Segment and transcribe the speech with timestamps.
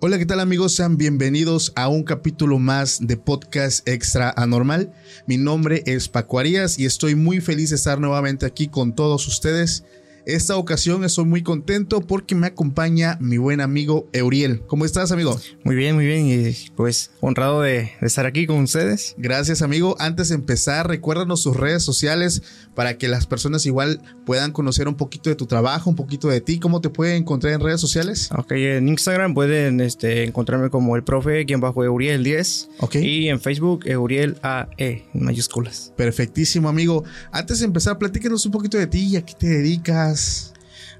[0.00, 0.74] Hola, ¿qué tal amigos?
[0.74, 4.92] Sean bienvenidos a un capítulo más de Podcast Extra Anormal.
[5.26, 9.26] Mi nombre es Paco Arias y estoy muy feliz de estar nuevamente aquí con todos
[9.26, 9.84] ustedes.
[10.28, 14.60] Esta ocasión estoy muy contento porque me acompaña mi buen amigo Euriel.
[14.66, 15.40] ¿Cómo estás, amigo?
[15.64, 16.26] Muy bien, muy bien.
[16.26, 19.14] Y pues honrado de, de estar aquí con ustedes.
[19.16, 19.96] Gracias, amigo.
[19.98, 22.42] Antes de empezar, recuérdanos sus redes sociales
[22.74, 26.42] para que las personas igual puedan conocer un poquito de tu trabajo, un poquito de
[26.42, 26.58] ti.
[26.58, 28.28] ¿Cómo te pueden encontrar en redes sociales?
[28.36, 32.68] Ok, en Instagram pueden este, encontrarme como el profe, quien bajo Euriel 10.
[32.80, 32.96] Ok.
[32.96, 35.94] Y en Facebook, Euriel AE, en mayúsculas.
[35.96, 37.02] Perfectísimo, amigo.
[37.32, 40.17] Antes de empezar, platícanos un poquito de ti y a qué te dedicas.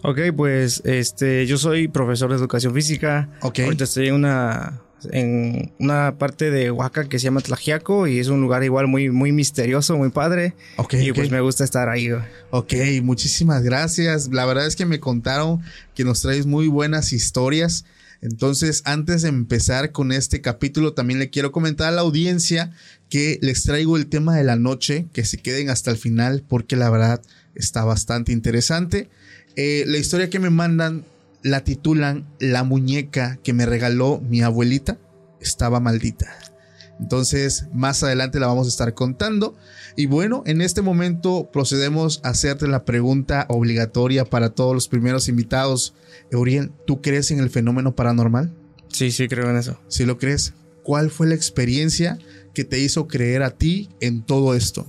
[0.03, 3.29] Ok, pues este, yo soy profesor de educación física.
[3.43, 3.61] Ok.
[3.61, 4.81] Ahorita estoy en una,
[5.11, 9.11] en una parte de Oaxaca que se llama Tlajiaco y es un lugar igual muy,
[9.11, 10.55] muy misterioso, muy padre.
[10.77, 12.11] Ok, y pues me gusta estar ahí.
[12.51, 14.29] Ok, muchísimas gracias.
[14.33, 15.63] La verdad es que me contaron
[15.95, 17.85] que nos traes muy buenas historias.
[18.21, 22.73] Entonces, antes de empezar con este capítulo, también le quiero comentar a la audiencia
[23.09, 26.77] que les traigo el tema de la noche, que se queden hasta el final porque
[26.77, 27.23] la verdad
[27.55, 29.09] está bastante interesante.
[29.57, 31.05] Eh, la historia que me mandan
[31.43, 34.99] la titulan La muñeca que me regaló mi abuelita
[35.41, 36.37] estaba maldita.
[37.01, 39.57] Entonces, más adelante la vamos a estar contando.
[39.97, 45.29] Y bueno, en este momento procedemos a hacerte la pregunta obligatoria para todos los primeros
[45.29, 45.95] invitados.
[46.31, 48.53] Euriel, ¿tú crees en el fenómeno paranormal?
[48.89, 49.79] Sí, sí, creo en eso.
[49.89, 52.19] Si lo crees, ¿cuál fue la experiencia
[52.53, 54.87] que te hizo creer a ti en todo esto?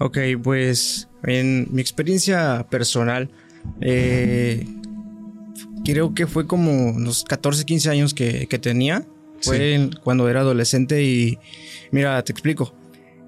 [0.00, 3.30] Ok, pues en mi experiencia personal,
[3.80, 4.66] eh,
[5.84, 9.04] creo que fue como unos 14, 15 años que, que tenía.
[9.40, 9.90] Fue Sí.
[10.02, 11.38] cuando era adolescente y
[11.90, 12.74] mira, te explico.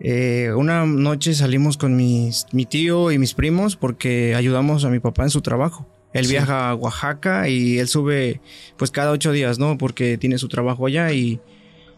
[0.00, 4.98] Eh, una noche salimos con mis, mi tío y mis primos porque ayudamos a mi
[4.98, 5.86] papá en su trabajo.
[6.12, 6.32] Él Sí.
[6.32, 8.40] viaja a Oaxaca y él sube
[8.78, 9.76] pues cada ocho días, ¿no?
[9.78, 11.40] Porque tiene su trabajo allá y,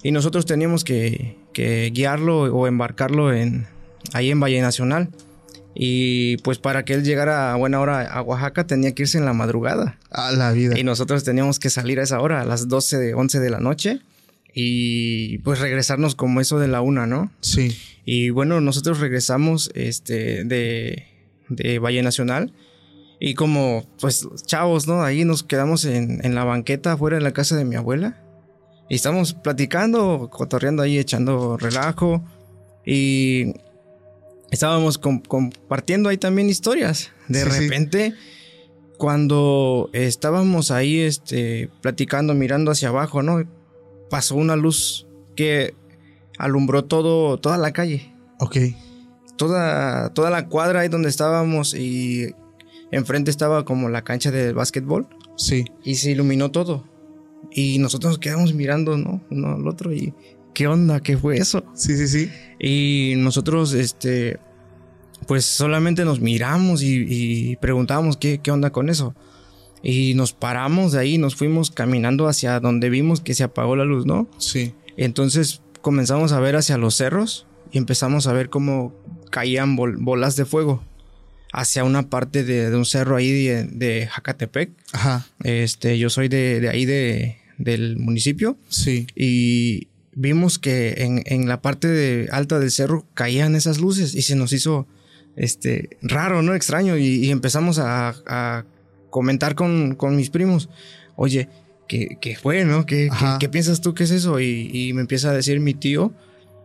[0.02, 3.66] y nosotros teníamos que, que guiarlo o embarcarlo en,
[4.12, 5.10] ahí en Valle Nacional.
[5.80, 9.24] Y pues para que él llegara a buena hora a Oaxaca tenía que irse en
[9.24, 9.96] la madrugada.
[10.10, 10.78] A la vida.
[10.78, 13.60] Y nosotros teníamos que salir a esa hora, a las 12, de 11 de la
[13.60, 14.00] noche.
[14.52, 17.30] Y pues regresarnos como eso de la una, ¿no?
[17.42, 17.78] Sí.
[18.04, 21.06] Y bueno, nosotros regresamos este, de,
[21.48, 22.52] de Valle Nacional.
[23.20, 25.02] Y como, pues, chavos, ¿no?
[25.04, 28.20] Ahí nos quedamos en, en la banqueta afuera de la casa de mi abuela.
[28.88, 32.24] Y estamos platicando, cotorreando ahí, echando relajo.
[32.84, 33.54] Y
[34.50, 37.10] estábamos com- compartiendo ahí también historias.
[37.28, 37.58] De Sí, sí.
[37.60, 38.14] repente,
[38.96, 43.42] cuando estábamos ahí, este, platicando, mirando hacia abajo, ¿no?
[44.10, 45.74] Pasó una luz que
[46.38, 48.56] alumbró todo, toda la calle Ok.
[49.36, 52.34] toda, toda la cuadra ahí donde estábamos y
[52.90, 55.64] enfrente estaba como la cancha de básquetbol Sí.
[55.84, 56.84] y se iluminó todo.
[57.52, 59.20] Y nosotros nos quedamos mirando, ¿no?
[59.30, 60.12] Uno al otro y
[60.58, 60.98] ¿qué onda?
[60.98, 61.62] ¿Qué fue eso?
[61.76, 62.30] Sí, sí, sí.
[62.58, 64.38] Y nosotros, este,
[65.28, 69.14] pues solamente nos miramos y, y preguntábamos qué, qué onda con eso.
[69.84, 73.84] Y nos paramos de ahí, nos fuimos caminando hacia donde vimos que se apagó la
[73.84, 74.28] luz, ¿no?
[74.38, 74.74] Sí.
[74.96, 78.92] Entonces comenzamos a ver hacia los cerros y empezamos a ver cómo
[79.30, 80.82] caían bol- bolas de fuego
[81.52, 84.72] hacia una parte de, de un cerro ahí de, de Jacatepec.
[84.92, 85.24] Ajá.
[85.44, 89.06] Este, yo soy de, de ahí de, del municipio Sí.
[89.14, 89.86] y
[90.18, 94.34] vimos que en, en la parte de alta del cerro caían esas luces y se
[94.34, 94.86] nos hizo
[95.36, 96.54] este raro, ¿no?
[96.54, 98.64] Extraño y, y empezamos a, a
[99.10, 100.68] comentar con, con mis primos.
[101.14, 101.48] Oye,
[101.86, 102.84] ¿qué, qué fue, no?
[102.84, 104.40] ¿Qué, qué, piensas tú que es eso?
[104.40, 106.12] Y, y me empieza a decir mi tío,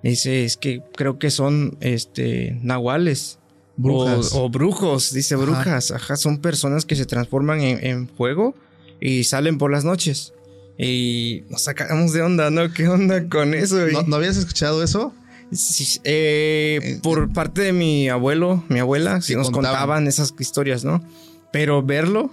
[0.01, 3.38] me dice, es que creo que son este nahuales.
[3.77, 4.33] Brujas.
[4.33, 5.44] O, o brujos, dice Ajá.
[5.44, 5.91] brujas.
[5.91, 8.55] Ajá, son personas que se transforman en, en fuego
[9.00, 10.33] y salen por las noches.
[10.78, 12.72] Y nos sacamos de onda, ¿no?
[12.74, 13.78] ¿Qué onda con eso?
[13.92, 15.14] ¿No, no habías escuchado eso?
[15.52, 19.78] Sí, eh, por parte de mi abuelo, mi abuela, sí nos contaban.
[19.80, 21.04] contaban esas historias, ¿no?
[21.52, 22.31] Pero verlo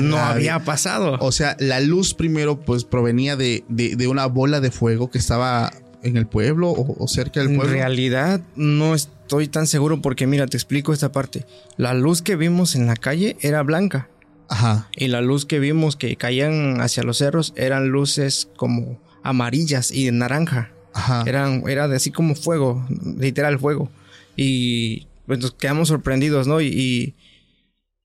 [0.00, 1.16] no había pasado.
[1.20, 5.18] O sea, la luz primero pues provenía de, de- de una bola de fuego que
[5.18, 5.72] estaba
[6.02, 7.72] en el pueblo o, o cerca del en pueblo.
[7.74, 11.44] realidad no estoy tan seguro porque mira, te explico esta parte.
[11.76, 14.08] La luz que vimos en la calle era blanca
[14.50, 14.88] Ajá.
[14.96, 20.06] y la luz que vimos que caían hacia los cerros eran luces como amarillas y
[20.06, 20.72] de naranja.
[20.92, 21.22] Ajá.
[21.26, 22.84] Eran, era de así como fuego,
[23.18, 23.90] literal fuego.
[24.36, 26.60] Y pues nos quedamos sorprendidos, ¿no?
[26.60, 27.14] Y, y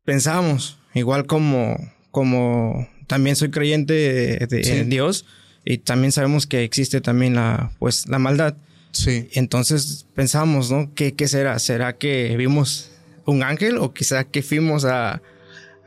[0.04, 1.78] pensábamos, igual como,
[2.12, 4.72] como también soy creyente de, de- Sí.
[4.72, 5.26] en Dios,
[5.64, 8.56] y también sabemos que existe también la, pues, la maldad.
[8.92, 9.28] Sí.
[9.34, 10.94] Entonces pensamos, ¿no?
[10.94, 11.58] ¿Qué, qué será?
[11.60, 12.92] ¿Será que vimos
[13.26, 15.22] un ángel o quizá que fuimos a, a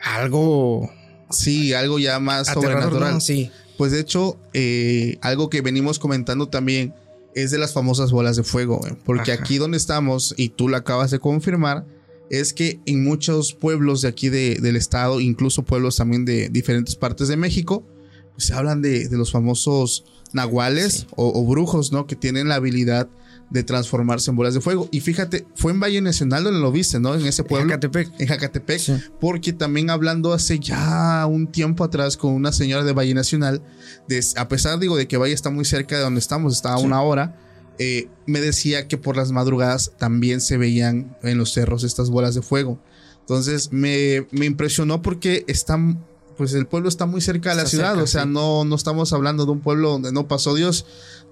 [0.01, 0.91] algo
[1.31, 3.15] Sí, algo ya más sobrenatural.
[3.15, 3.21] ¿no?
[3.21, 3.51] Sí.
[3.77, 6.95] Pues de hecho, eh, algo que venimos comentando también
[7.35, 8.95] es de las famosas bolas de fuego, güey.
[9.05, 9.43] porque Ajá.
[9.43, 11.85] aquí donde estamos, y tú lo acabas de confirmar,
[12.31, 16.97] es que en muchos pueblos de aquí de- del estado, incluso pueblos también de diferentes
[16.97, 17.85] partes de México,
[18.33, 22.07] pues se hablan de, de los famosos nahuales o, o brujos, ¿no?
[22.07, 23.09] Que tienen la habilidad
[23.51, 24.89] de transformarse en bolas de fuego.
[24.91, 27.15] Y fíjate, fue en Valle Nacional donde lo viste, ¿no?
[27.15, 27.73] En ese pueblo.
[27.73, 28.95] En Jacatepec, Sí.
[29.21, 33.63] porque también hablando hace ya un tiempo atrás con una señora de Valle Nacional,
[34.07, 36.79] de- a pesar digo de que Valle está muy cerca de donde estamos, está a
[36.79, 36.85] Sí.
[36.85, 37.37] una hora,
[37.79, 42.35] eh, me decía que por las madrugadas también se veían en los cerros estas bolas
[42.35, 42.79] de fuego.
[43.21, 46.05] Entonces me, me impresionó porque están,
[46.39, 48.29] pues el pueblo está muy cerca de la Está ciudad, cerca, o sea, sí.
[48.31, 50.87] no, no estamos hablando de un pueblo donde no pasó Dios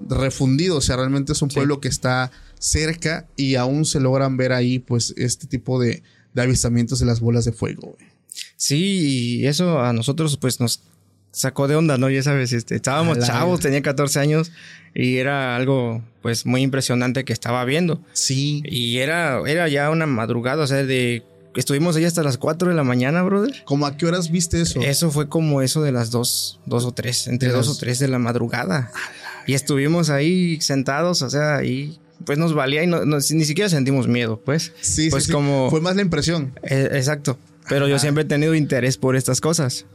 [0.09, 1.55] refundido, o sea, realmente es un Sí.
[1.55, 6.03] pueblo que está cerca y aún se logran ver ahí pues este tipo de,
[6.35, 7.97] de avistamientos de las bolas de fuego.
[7.97, 8.11] güey.
[8.57, 10.83] Sí, y eso a nosotros pues nos
[11.31, 12.09] sacó de onda, ¿no?
[12.11, 14.53] Ya sabes, este, estábamos la- chavos, tenía 14 años
[14.95, 18.03] y era algo pues muy impresionante que estaba viendo.
[18.15, 21.23] Sí, Y era, era ya una madrugada, o sea, de...
[21.57, 23.63] Estuvimos ahí hasta las 4 de la mañana, brother.
[23.65, 24.81] ¿Cómo a qué horas viste eso?
[24.81, 27.79] Eso fue como eso de las 2, dos o 3, entre De 2 las- o
[27.79, 28.91] 3 de la madrugada.
[29.47, 33.69] Y estuvimos ahí sentados, o sea, ahí pues nos valía y no, no- ni siquiera
[33.71, 34.73] sentimos miedo, pues.
[34.81, 35.33] sí, pues sí, sí.
[35.33, 36.59] como- Fue más la impresión.
[36.63, 37.39] Eh, exacto.
[37.69, 39.87] Pero yo siempre he tenido interés por estas cosas.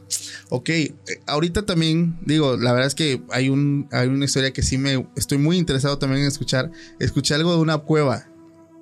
[0.50, 0.92] Ok, eh,
[1.26, 5.06] ahorita también digo, la verdad es que hay un hay una historia que sí me
[5.16, 6.70] estoy muy interesado también en escuchar.
[7.00, 8.26] Escuché algo de una cueva.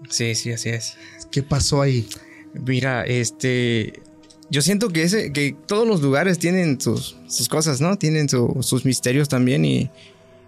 [0.08, 0.96] Sí, sí, así es.
[1.30, 2.08] ¿Qué pasó ahí?
[2.54, 4.02] Mira, este.
[4.50, 7.96] Yo siento que ese, que todos los lugares tienen sus, sus cosas, ¿no?
[7.96, 9.64] Tienen su- sus misterios también.
[9.64, 9.90] Y,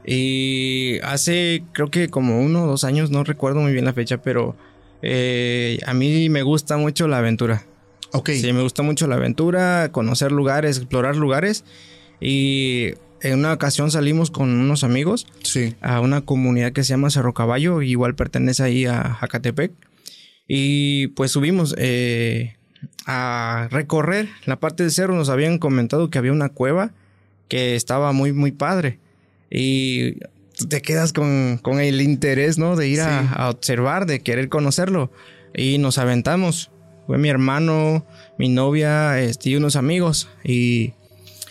[0.05, 4.21] y hace, creo que como uno o dos años, no recuerdo muy bien la fecha,
[4.21, 4.57] pero
[5.03, 7.65] eh, a mí me gusta mucho la aventura.
[8.13, 11.65] Ok, Sí, me gusta mucho la aventura, conocer lugares, explorar lugares.
[12.21, 17.09] Y en una ocasión salimos con unos amigos sí, a una comunidad que se llama
[17.11, 19.73] Cerro Caballo, igual pertenece ahí a Jacatepec.
[20.49, 22.57] Y pues subimos eh,
[23.07, 25.15] a recorrer la parte del cerro.
[25.15, 26.93] Nos habían comentado que había una cueva
[27.49, 28.99] que estaba muy, muy padre.
[29.51, 30.17] Y
[30.69, 32.77] te quedas con, con el interés, ¿no?
[32.77, 35.11] De ir a, a observar, de querer conocerlo.
[35.55, 36.71] Y nos aventamos.
[37.07, 38.07] Fue mi hermano,
[38.39, 40.29] mi novia este, y unos amigos.
[40.45, 40.95] Y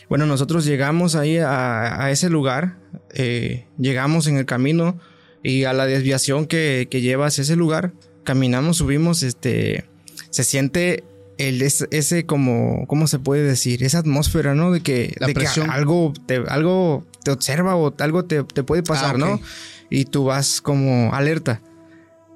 [0.10, 2.75] bueno, nosotros llegamos ahí a, a ese lugar,
[3.13, 5.00] eh, llegamos en el camino
[5.44, 9.86] y a la desviación que, que lleva hacia ese lugar, caminamos, subimos, este,
[10.30, 11.04] se siente
[11.38, 13.84] el, ese, ese como, ¿cómo se puede decir?
[13.84, 14.72] Esa atmósfera, ¿no?
[14.72, 18.84] De que, La de que algo, te, algo te observa o algo te, te puede
[18.84, 19.20] pasar, Ah, ok.
[19.20, 19.42] ¿no?
[19.90, 21.62] Y tú vas como alerta.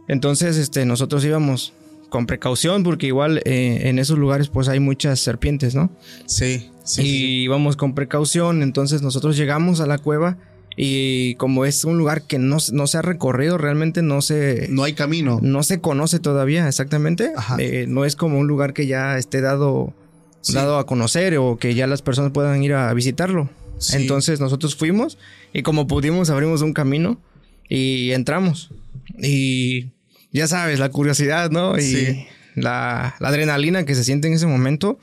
[0.07, 1.73] Entonces, este, nosotros íbamos
[2.09, 5.89] con precaución porque igual eh, en esos lugares pues hay muchas serpientes, ¿no?
[6.27, 7.25] sí, sí, y sí.
[7.43, 8.61] íbamos con precaución.
[8.61, 10.37] Entonces nosotros llegamos a la cueva
[10.77, 14.83] y como es un lugar que no, no se ha recorrido, realmente no se, No
[14.83, 15.39] hay camino.
[15.41, 17.31] no se conoce todavía exactamente.
[17.35, 17.55] Ajá.
[17.59, 19.93] Eh, no es como un lugar que ya esté dado,
[20.41, 20.53] Sí.
[20.53, 23.49] dado a conocer o que ya las personas puedan ir a visitarlo.
[23.79, 23.97] Sí.
[23.97, 25.17] Entonces nosotros fuimos
[25.53, 27.19] y como pudimos abrimos un camino
[27.69, 28.69] y entramos.
[29.21, 29.87] Y
[30.31, 31.77] ya sabes, la curiosidad, ¿no?
[31.77, 32.25] Y Sí.
[32.55, 34.99] la, la adrenalina que se siente en ese momento.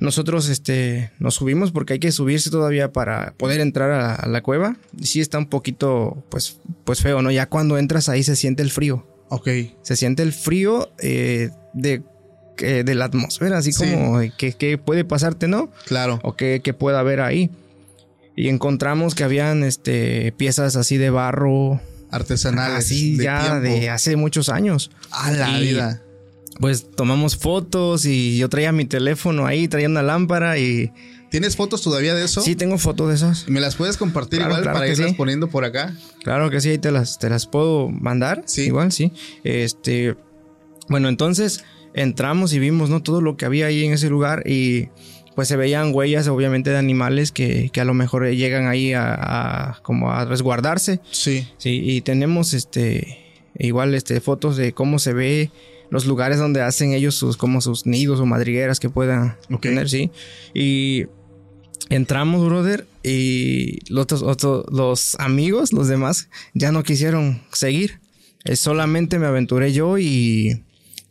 [0.00, 4.42] Nosotros este, nos subimos porque hay que subirse todavía para poder entrar a, a la
[4.42, 4.76] cueva.
[5.02, 7.30] Sí está un poquito, pues, pues feo, ¿no?
[7.32, 9.06] Ya cuando entras ahí se siente el frío.
[9.30, 9.48] Ok,
[9.82, 12.02] Se siente el frío eh, de,
[12.56, 13.84] de la atmósfera, así Sí.
[13.92, 15.70] como que, que puede pasarte, ¿no?
[15.86, 16.18] claro.
[16.22, 17.50] O que, que pueda haber ahí.
[18.36, 21.80] y encontramos que habían este, piezas así de barro.
[22.10, 22.78] Artesanales.
[22.78, 23.60] Así de ya tiempo.
[23.80, 24.90] de hace muchos años.
[25.10, 26.00] A la Y, vida.
[26.60, 30.90] Pues tomamos fotos y yo traía mi teléfono ahí, traía una lámpara y...
[31.30, 32.40] ¿Tienes fotos todavía de eso?
[32.40, 33.48] Sí, tengo fotos de esas.
[33.48, 35.14] ¿Me las puedes compartir Claro, igual claro para que irlas sí.
[35.16, 35.94] poniendo por acá?
[36.24, 38.42] Claro que sí, ahí te las, te las puedo mandar.
[38.46, 38.62] Sí.
[38.62, 39.12] Igual, sí.
[39.44, 40.16] Este,
[40.88, 43.02] bueno, entonces entramos y vimos, ¿no?
[43.02, 44.88] Todo lo que había ahí en ese lugar y
[45.36, 49.12] pues se veían huellas, obviamente, de animales que, que a lo mejor llegan ahí a,
[49.14, 51.00] a- como a resguardarse.
[51.10, 51.46] Sí.
[51.58, 53.27] Sí, y tenemos este,
[53.58, 55.50] igual, este, fotos de cómo se ve
[55.90, 59.62] los lugares donde hacen ellos sus, como sus nidos o madrigueras que puedan Ok.
[59.62, 60.10] tener, sí.
[60.54, 61.06] Y
[61.88, 68.00] entramos, brother, y los, otros- otros- los amigos, los demás, ya no quisieron seguir.
[68.44, 70.62] Eh, solamente me aventuré yo y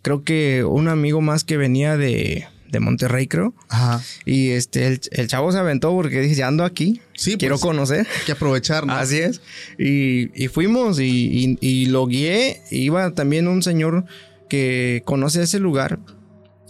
[0.04, 3.54] creo que un amigo más que venía de, de Monterrey, creo.
[3.70, 4.02] Ajá.
[4.26, 7.02] Y este, el, el chavo se aventó porque dije, ya ando aquí.
[7.16, 8.00] Sí, quiero pues, conocer.
[8.20, 8.94] Hay que aprovechar, ¿no?
[8.94, 9.42] Así es.
[9.78, 12.62] Y, y fuimos y, y- y lo guié.
[12.72, 14.06] Iba también un señor
[14.50, 16.00] que conoce ese lugar.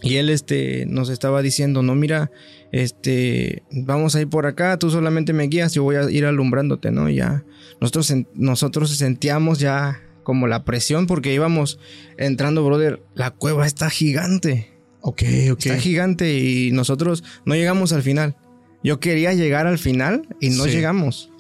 [0.02, 2.30] Y él este, nos estaba diciendo, no, mira,
[2.72, 6.92] este, vamos a ir por acá, tú solamente me guías, yo voy a ir alumbrándote,
[6.92, 7.10] ¿no?
[7.10, 7.44] Ya
[7.82, 11.80] nosotros, nosotros sentíamos ya como la presión porque íbamos
[12.18, 14.70] entrando, brother, la cueva está gigante.
[15.02, 15.66] Ok, ok.
[15.66, 18.36] Está gigante y nosotros no llegamos al final.
[18.84, 20.72] Yo quería llegar al final y no Sí.
[20.72, 21.32] llegamos.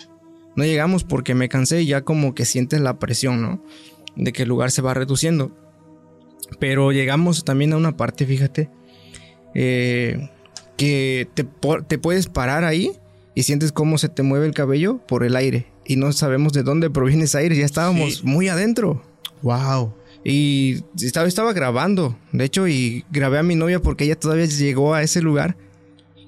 [0.56, 3.64] No llegamos porque me cansé y ya como que sientes la presión, ¿no?
[4.16, 5.52] De que el lugar se va reduciendo.
[6.60, 8.70] Pero llegamos también a una parte, fíjate,
[9.54, 10.30] eh,
[10.78, 11.44] que te,
[11.98, 12.92] puedes parar ahí
[13.36, 15.68] y sientes cómo se te mueve el cabello por el aire.
[15.86, 17.56] Y no sabemos de dónde proviene ese aire.
[17.58, 18.22] Ya estábamos Sí.
[18.26, 19.04] muy adentro.
[19.42, 19.94] Wow.
[20.30, 24.94] Y estaba, estaba grabando, de hecho, y grabé a mi novia porque ella todavía llegó
[24.94, 25.56] a ese lugar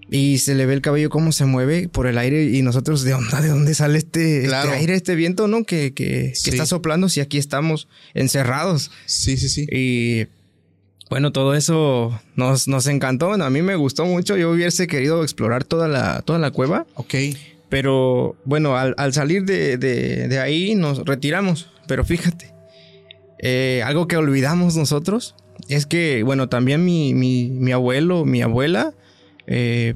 [0.09, 3.11] y se le ve el cabello cómo se mueve por el aire y nosotros, ¿de
[3.11, 4.69] dónde, de dónde sale este, Claro.
[4.69, 5.65] este aire, este viento, no?
[5.65, 8.89] Que, que, está soplando si aquí estamos encerrados.
[9.05, 9.67] Sí, sí, sí.
[9.69, 10.27] Y
[11.09, 15.23] bueno, todo eso nos, nos encantó, bueno, a mí me gustó mucho, yo hubiese querido
[15.23, 16.87] explorar toda la, toda la cueva.
[16.95, 17.15] Ok.
[17.67, 21.69] Pero bueno, al, al salir de, de- de ahí nos retiramos.
[21.85, 22.51] Pero fíjate,
[23.39, 25.35] eh, algo que olvidamos nosotros
[25.67, 28.93] es que, bueno, también mi, mi- mi abuelo, mi abuela,
[29.47, 29.95] eh,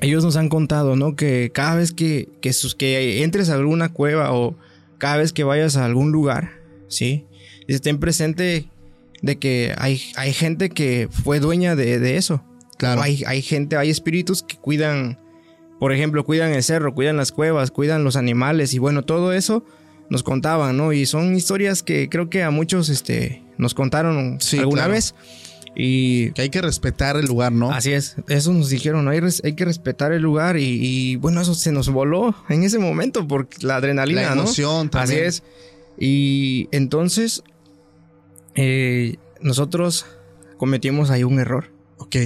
[0.00, 1.16] ellos nos han contado, ¿no?
[1.16, 4.56] Que cada vez que, que, sus- que entres a alguna cueva o
[4.98, 6.52] cada vez que vayas a algún lugar,
[6.88, 7.26] ¿sí?
[7.66, 8.68] Estén presente
[9.22, 12.42] de que hay, hay gente que fue dueña de, de eso.
[12.76, 13.02] Claro.
[13.02, 15.18] Hay, hay gente, hay espíritus que cuidan,
[15.80, 19.64] por ejemplo, cuidan el cerro, cuidan las cuevas, cuidan los animales y bueno, todo eso
[20.10, 20.92] nos contaban, ¿no?
[20.92, 24.92] Y son historias que creo que a muchos este, nos contaron Sí, alguna claro.
[24.94, 25.14] vez.
[25.80, 27.70] Y Que hay que respetar el lugar, ¿no?
[27.70, 29.12] así es, eso nos dijeron, ¿no?
[29.12, 32.64] hay, res- hay que respetar el lugar y, y, bueno, eso se nos voló en
[32.64, 34.42] ese momento por la adrenalina, La ¿no?
[34.42, 35.28] emoción también.
[35.28, 35.42] Así es.
[35.98, 37.44] Y entonces,
[38.56, 40.06] eh, nosotros
[40.56, 42.16] cometimos ahí un error Ok.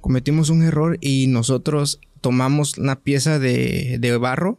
[0.00, 4.58] cometimos un error y nosotros tomamos una pieza de, de barro.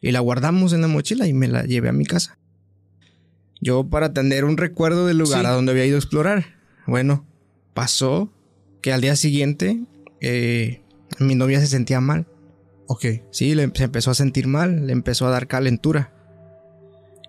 [0.00, 2.38] Y la guardamos en la mochila y me la llevé a mi casa.
[3.60, 5.46] Yo para tener un recuerdo del lugar Sí.
[5.46, 6.44] a donde había ido a explorar.
[6.86, 7.24] Bueno,
[7.74, 8.30] pasó
[8.82, 9.80] que al día siguiente
[10.20, 10.82] eh,
[11.18, 12.26] mi novia se sentía mal.
[12.86, 13.04] Ok.
[13.30, 16.12] Sí, le, se empezó a sentir mal, le empezó a dar calentura.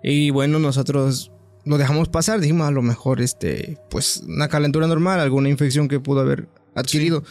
[0.04, 1.32] Y bueno, nosotros
[1.66, 6.00] lo dejamos pasar, dijimos a lo mejor este, pues una calentura normal, alguna infección que
[6.00, 7.24] pudo haber adquirido.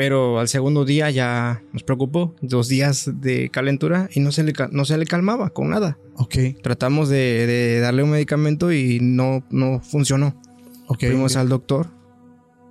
[0.00, 4.54] Pero al segundo día ya nos preocupó, dos días de calentura y no se le,
[4.70, 5.98] no se le calmaba con nada.
[6.14, 6.36] Ok.
[6.62, 10.40] Tratamos de, de darle un medicamento y no, no funcionó.
[10.86, 11.00] Ok.
[11.00, 11.88] Fuimos al doctor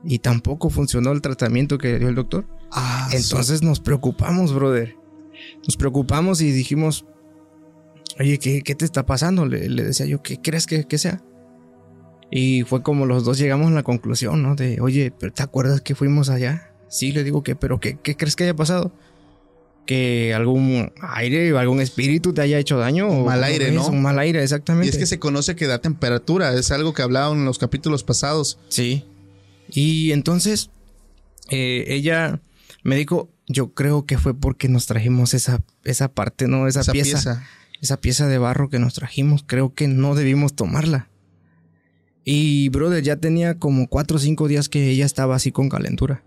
[0.03, 2.47] y tampoco funcionó el tratamiento que dio el doctor.
[2.71, 4.95] Ah, Entonces nos preocupamos, brother.
[5.67, 7.05] Nos preocupamos y dijimos,
[8.19, 9.45] oye, ¿qué, qué te está pasando?
[9.45, 11.21] Le, le decía yo, ¿qué crees que, que sea?
[12.31, 14.55] Y fue como los dos llegamos a la conclusión, ¿no?
[14.55, 16.68] De, oye, ¿pero ¿te acuerdas que fuimos allá?
[16.89, 18.91] Sí, le digo que, pero ¿qué, qué crees que haya pasado?
[19.85, 23.07] Que algún aire o algún espíritu te haya hecho daño.
[23.07, 23.71] Un mal aire?
[23.71, 23.87] ¿no?
[23.87, 24.87] Un mal aire, exactamente.
[24.87, 28.03] Y es que se conoce que da temperatura, es algo que hablaban en los capítulos
[28.03, 28.59] pasados.
[28.69, 29.05] Sí.
[29.69, 30.71] Y entonces
[31.49, 32.41] eh, ella
[32.83, 36.67] me dijo, yo creo que fue porque nos trajimos esa, esa parte, ¿no?
[36.67, 37.43] Esa, Esa pieza, pieza.
[37.81, 39.43] Esa pieza de barro que nos trajimos.
[39.45, 41.09] Creo que no debimos tomarla.
[42.25, 46.23] Y, brother, ya tenía como cuatro o cinco días que ella estaba así con calentura.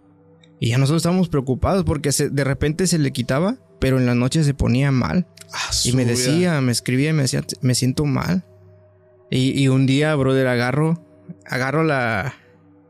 [0.65, 4.15] Y ya nosotros estábamos preocupados porque se- de repente se le quitaba, pero en la
[4.15, 5.27] noche se ponía mal.
[5.53, 8.45] Ah, Y me decía, me escribía y me decía, me siento mal.
[9.29, 11.05] Y, y un día, brother, agarro,
[11.47, 12.35] agarro la,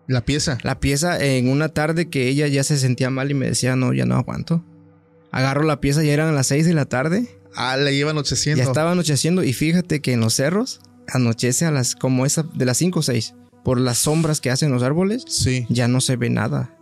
[0.06, 0.58] La pieza.
[0.62, 3.94] la pieza en una tarde que ella ya se sentía mal y me decía, no,
[3.94, 4.62] ya no aguanto.
[5.30, 7.26] Agarro la pieza, ya eran las 6 de la tarde,
[7.56, 8.62] Ah, la lleva anocheciendo.
[8.62, 12.66] ya estaba anocheciendo y fíjate que en los cerros anochece a las como esa de
[12.66, 15.64] las 5 o 6 por las sombras que hacen los árboles, Sí.
[15.70, 16.76] ya no se ve nada.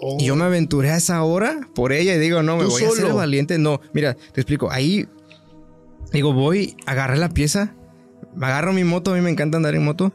[0.00, 0.16] Oh.
[0.20, 2.84] Y yo me aventuré a esa hora por ella y digo, no, me ¿Tú voy
[2.84, 3.58] a hacer valiente.
[3.58, 4.70] No, mira, te explico.
[4.70, 5.06] Ahí,
[6.12, 7.74] digo, voy, agarré la pieza,
[8.40, 10.12] agarro mi moto, a mí me encanta andar en moto.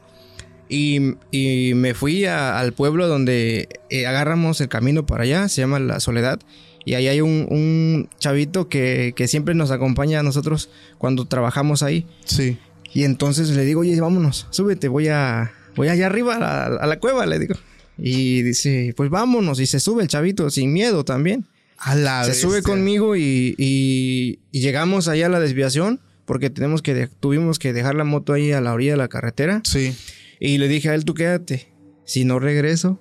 [0.69, 5.61] Y, y me fui a- al pueblo donde eh, agarramos el camino para allá, se
[5.61, 6.39] llama La Soledad.
[6.85, 11.83] Y ahí hay un, un chavito que, que siempre nos acompaña a nosotros cuando trabajamos
[11.83, 12.07] ahí.
[12.25, 12.57] Sí.
[12.93, 16.35] Y entonces le digo, oye, vámonos, súbete, voy a, voy allá arriba
[16.65, 17.55] a la cueva, le digo.
[17.97, 19.59] Y dice, pues vámonos.
[19.59, 21.45] Y se sube el chavito sin miedo también.
[21.77, 26.81] A la se sube conmigo y, y- y llegamos allá a la desviación porque tenemos
[26.83, 29.61] que tuvimos que dejar la moto ahí a la orilla de la carretera.
[29.65, 29.95] Sí.
[30.39, 31.67] Y le dije a él, tú quédate.
[32.05, 32.99] Si no regreso,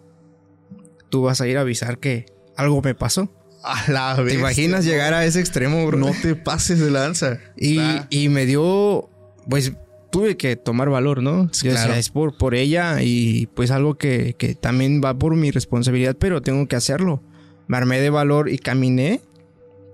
[1.11, 3.33] tú vas a ir a avisar que algo me pasó.
[3.63, 4.41] A la ¿Te bestia.
[4.41, 5.99] imaginas llegar a ese extremo, bro?
[5.99, 7.39] No te pases de lanza.
[7.59, 7.79] Y,
[8.09, 9.11] y me dio,
[9.49, 9.73] pues
[10.11, 11.51] tuve que tomar valor, ¿no?
[11.53, 11.79] Yo Claro.
[11.89, 16.17] decía, es por, por ella y pues algo que, que también va por mi responsabilidad,
[16.19, 17.23] pero tengo que hacerlo.
[17.69, 19.21] Me armé de valor y caminé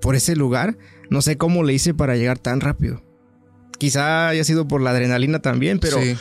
[0.00, 0.78] por ese lugar.
[1.10, 3.02] No sé cómo le hice para llegar tan rápido.
[3.78, 6.00] Quizá haya sido por la adrenalina también, pero...
[6.00, 6.16] Sí.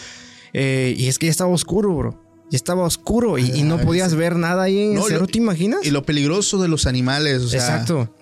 [0.54, 2.22] eh, y es que ya estaba oscuro, bro.
[2.52, 4.18] Ya estaba oscuro y, y no podías sí.
[4.18, 5.80] ver nada ahí en No, el cerro, ¿te imaginas?
[5.86, 7.60] Y lo peligroso de los animales, o sea.
[7.62, 8.14] Exacto.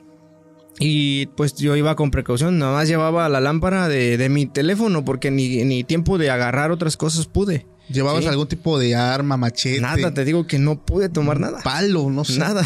[0.85, 5.05] Y pues yo iba con precaución, nada más llevaba la lámpara de, de mi teléfono
[5.05, 7.65] porque ni, ni tiempo de agarrar otras cosas pude.
[7.89, 8.29] ¿Llevabas Sí.
[8.29, 9.81] algún tipo de arma, machete?
[9.81, 11.59] Nada, te digo que no pude tomar nada.
[11.63, 12.39] Palo, no sé.
[12.39, 12.63] Nada.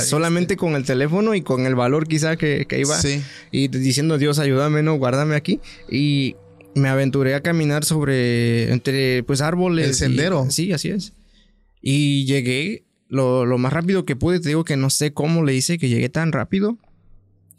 [0.00, 2.96] Solamente con el teléfono y con el valor quizá que, que iba.
[3.00, 3.20] Sí.
[3.50, 5.60] Y diciendo, Dios, ayúdame, no, guárdame aquí.
[5.90, 6.36] Y
[6.76, 9.84] me aventuré a caminar sobre, entre pues árboles.
[9.86, 10.46] El y- sendero.
[10.50, 11.12] sí, así es.
[11.82, 14.40] Y llegué lo, lo más rápido que pude.
[14.40, 16.78] Te digo que no sé cómo le hice que llegué tan rápido.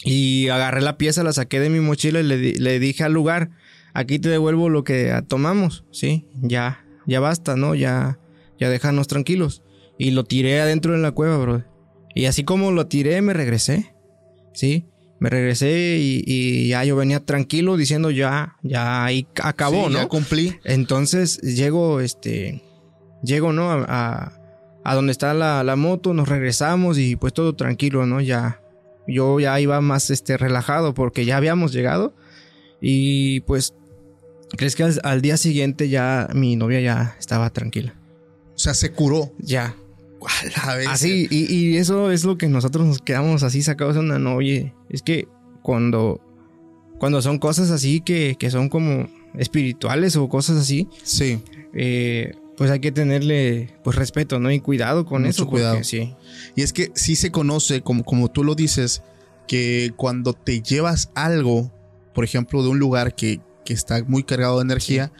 [0.03, 3.51] Y agarré la pieza, la saqué de mi mochila y le, le dije al lugar,
[3.93, 6.25] aquí te devuelvo lo que tomamos, ¿sí?
[6.41, 7.75] Ya, ya basta, ¿no?
[7.75, 8.19] Ya,
[8.59, 9.63] ya déjanos tranquilos.
[9.97, 11.63] Y lo tiré adentro de la cueva, bro.
[12.13, 13.93] Y así como lo tiré, me regresé,
[14.53, 14.85] ¿sí?
[15.19, 19.99] Me regresé y, y ya yo venía tranquilo diciendo ya, ya ahí acabó, Sí, ¿no?
[19.99, 20.57] Ya cumplí.
[20.65, 22.61] Entonces llego, este,
[23.23, 23.71] llego, ¿no?
[23.71, 24.41] A, a-
[24.87, 28.21] a donde está la, la moto, nos regresamos y pues todo tranquilo, ¿no?
[28.21, 28.61] Ya,
[29.07, 32.13] yo ya iba más, este, relajado porque ya habíamos llegado
[32.81, 33.73] y pues,
[34.57, 37.93] ¿crees que al, al día siguiente ya mi novia ya estaba tranquila?
[38.55, 39.31] O sea, se curó.
[39.39, 39.75] Ya.
[40.57, 40.91] A la.
[40.91, 44.35] Así, y, y eso es lo que nosotros nos quedamos así sacados de una no,
[44.35, 45.27] oye, es que
[45.61, 46.19] cuando,
[46.99, 51.39] cuando son cosas así que, que son como espirituales o cosas así, Sí.
[51.73, 54.51] eh, pues hay que tenerle pues respeto, ¿no?
[54.51, 55.43] Y cuidado con Mucho eso.
[55.45, 55.83] porque cuidado.
[55.83, 56.13] Sí.
[56.55, 59.01] Y es que sí se conoce, como, como tú lo dices,
[59.47, 61.71] que cuando te llevas algo,
[62.13, 65.11] por ejemplo, de un lugar que, que está muy cargado de energía,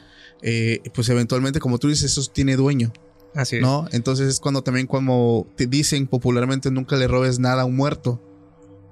[0.42, 2.92] eh, pues eventualmente, como tú dices, eso tiene dueño,
[3.34, 3.62] Así es.
[3.62, 3.88] ¿no?
[3.92, 8.22] Entonces es cuando también como te dicen popularmente nunca le robes nada a un muerto,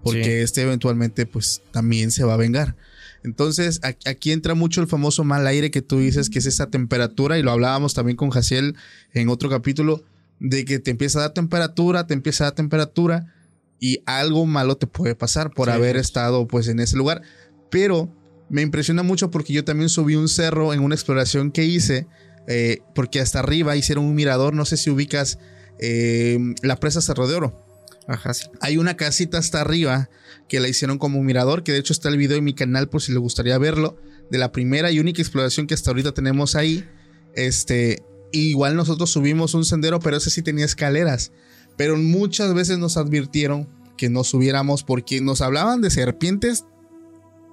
[0.04, 0.30] porque Sí.
[0.44, 2.76] este eventualmente pues también se va a vengar.
[3.24, 7.38] Entonces aquí entra mucho el famoso mal aire que tú dices, que es esa temperatura,
[7.38, 8.76] y lo hablábamos también con Jaciel
[9.14, 10.04] en otro capítulo,
[10.40, 13.34] de que te empieza a dar temperatura, te empieza a dar temperatura,
[13.80, 17.22] y algo malo te puede pasar por Sí, haber estado pues en ese lugar.
[17.70, 18.10] Pero
[18.50, 22.08] me impresiona mucho porque yo también subí un cerro en una exploración que hice,
[22.48, 25.40] eh, porque hasta arriba hicieron un mirador, no sé si ubicas
[25.80, 27.63] eh, la presa Cerro de Oro.
[28.08, 28.46] Ajá, sí.
[28.62, 30.10] Hay una casita hasta arriba
[30.50, 32.90] que la hicieron como un mirador, que de hecho está el video en mi canal
[32.90, 33.98] por si le gustaría verlo,
[34.30, 36.88] de la primera y única exploración que hasta ahorita tenemos ahí.
[37.36, 41.32] Este, igual nosotros subimos un sendero, pero ese sí tenía escaleras.
[41.78, 46.66] Pero muchas veces nos advirtieron que no subiéramos porque nos hablaban de serpientes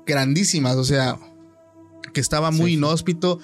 [0.06, 1.18] grandísimas, o sea,
[2.12, 3.38] que estaba muy Sí, inhóspito,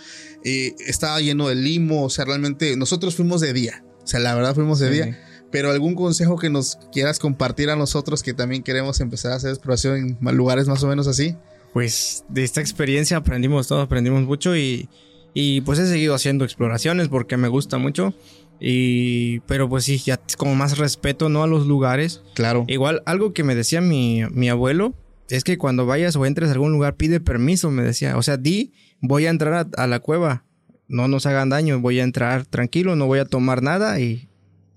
[0.45, 4.35] eh, estaba lleno de limo, o sea, realmente nosotros fuimos de día, o sea, la
[4.35, 4.95] verdad fuimos de Sí.
[4.95, 5.26] día.
[5.57, 9.49] Pero algún consejo que nos quieras compartir a nosotros que también queremos empezar a hacer
[9.49, 11.35] exploración en lugares más o menos así.
[11.73, 14.91] Pues de esta experiencia aprendimos todo, aprendimos mucho y,
[15.33, 18.13] y pues he seguido haciendo exploraciones porque me gusta mucho.
[18.61, 21.43] Y, pero pues sí, ya como más respeto, ¿no?
[21.43, 22.21] A los lugares.
[22.35, 22.67] Claro.
[22.69, 24.93] Igual, algo que me decía mi, mi abuelo
[25.31, 28.19] es que cuando vayas o entres a algún lugar, pide permiso, me decía.
[28.19, 30.45] O sea, di, voy a entrar a, a la cueva.
[30.87, 34.29] No nos hagan daño, voy a entrar tranquilo, no voy a tomar nada y,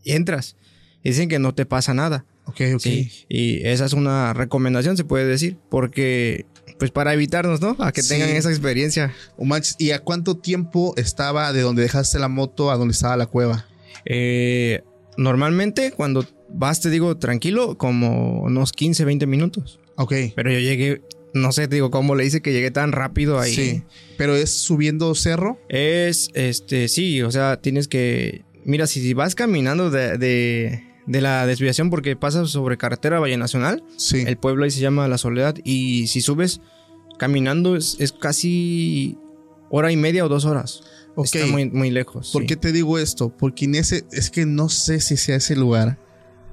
[0.06, 0.56] y entras.
[1.04, 2.26] Y dicen que no te pasa nada.
[2.46, 2.80] Ok, ok.
[2.82, 6.46] Sí, y esa es una recomendación, se puede decir, porque,
[6.80, 7.76] pues para evitarnos, ¿no?
[7.80, 8.10] A que Sí.
[8.10, 9.14] tengan esa experiencia.
[9.38, 13.16] Oh, manches, ¿Y a cuánto tiempo estaba de donde dejaste la moto a donde estaba
[13.18, 13.66] la cueva?
[14.06, 14.82] Eh,
[15.18, 19.80] normalmente, cuando vas, te digo, tranquilo, como unos 15, 20 minutos.
[19.96, 20.14] Ok.
[20.36, 21.02] Pero yo llegué,
[21.34, 23.54] no sé, te digo, cómo le hice que llegué tan rápido ahí.
[23.54, 23.84] Sí.
[24.18, 25.60] Pero es subiendo cerro.
[25.70, 28.44] Es, este, sí, o sea, tienes que.
[28.66, 33.84] Mira, si vas caminando de, de, de la desviación porque pasas sobre carretera Valle Nacional,
[33.98, 34.24] Sí.
[34.28, 36.62] el pueblo ahí se llama La Soledad, y si subes
[37.17, 39.17] caminando es, es casi
[39.72, 40.82] hora y media o dos horas.
[41.15, 41.26] Ok.
[41.34, 42.30] Está muy, muy lejos.
[42.32, 42.48] ¿Por sí.
[42.48, 43.30] qué te digo esto?
[43.36, 45.98] Porque en ese, es que no sé si sea ese lugar.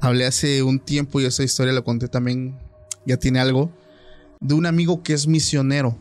[0.00, 2.58] Hablé hace un tiempo y esa historia la conté también,
[3.06, 3.70] ya tiene algo,
[4.40, 5.98] de un amigo que es misionero.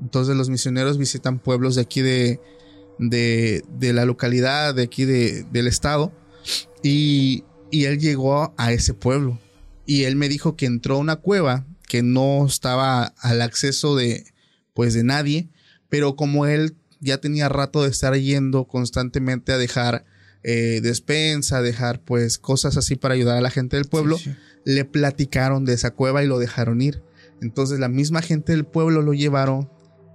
[0.00, 2.40] Entonces los misioneros visitan pueblos de aquí de,
[3.00, 6.12] de, de la localidad, de aquí de, del estado.
[6.82, 9.38] Y, y él llegó a ese pueblo.
[9.84, 14.24] Y él me dijo que entró a una cueva que no estaba al acceso de,
[14.74, 15.48] pues, de nadie.
[15.88, 20.04] Pero como él ya tenía rato de estar yendo constantemente a dejar
[20.42, 24.36] eh, despensa, dejar pues cosas así para ayudar a la gente del pueblo, Sí, sí.
[24.64, 27.02] le platicaron de esa cueva y lo dejaron ir.
[27.42, 29.68] Entonces la misma gente del pueblo lo llevaron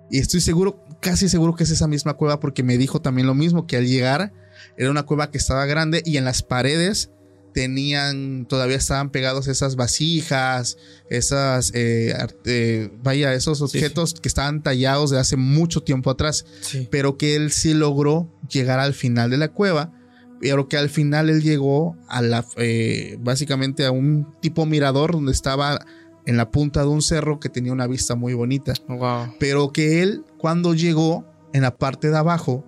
[0.10, 3.36] y estoy seguro, casi seguro que es esa misma cueva porque me dijo también lo
[3.36, 4.34] mismo, que al llegar
[4.78, 7.12] era una cueva que estaba grande y en las paredes
[7.54, 10.78] tenían, todavía estaban pegados esas vasijas,
[11.10, 13.64] esas, eh, eh, vaya, esos sí.
[13.64, 16.88] objetos que estaban tallados de hace mucho tiempo atrás Sí.
[16.92, 19.92] pero que él sí logró llegar al final de la cueva,
[20.40, 25.32] pero que al final él llegó a la, eh, básicamente a un tipo mirador donde
[25.32, 25.80] estaba
[26.26, 29.34] en la punta de un cerro que tenía una vista muy bonita, Wow.
[29.40, 32.66] pero que él cuando llegó en la parte de abajo,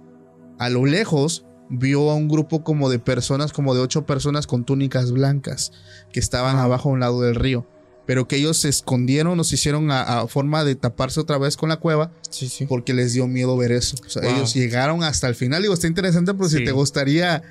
[0.60, 4.64] a lo lejos, vio a un grupo como de personas, como de ocho personas con
[4.66, 5.72] túnicas blancas,
[6.12, 7.68] que estaban abajo a un lado del río.
[8.06, 11.70] Pero que ellos se escondieron, nos hicieron a, a forma de taparse otra vez con
[11.70, 12.66] la cueva Sí, sí.
[12.66, 13.96] porque les dio miedo ver eso.
[14.06, 14.32] O sea, Wow.
[14.36, 15.62] ellos llegaron hasta el final.
[15.62, 16.66] Digo, está interesante, pero si Sí.
[16.66, 17.42] te gustaría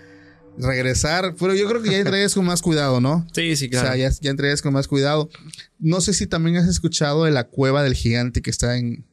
[0.59, 3.27] regresar, pero yo creo que ya entrarías con más cuidado, ¿no?
[3.33, 3.88] Sí, sí, O claro.
[3.88, 5.31] sea, ya, ya entrarías con más cuidado.
[5.79, 9.07] No sé si también has escuchado de la cueva del gigante que está en,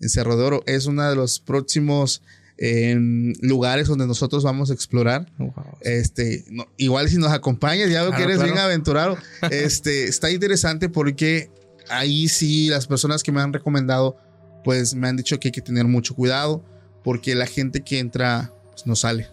[0.00, 0.62] en Cerro de Oro.
[0.66, 2.22] Es uno de los próximos
[2.62, 5.26] em, lugares donde nosotros vamos a explorar.
[5.38, 5.52] Wow.
[5.80, 8.52] Este, no, igual si nos acompañas, ya veo que Claro, eres claro.
[8.52, 9.16] bien aventurado.
[9.50, 11.50] Este, está interesante porque
[11.88, 14.16] ahí sí las personas que me han recomendado,
[14.62, 16.62] pues me han dicho que hay que tener mucho cuidado
[17.02, 19.28] porque la gente que entra pues, no sale.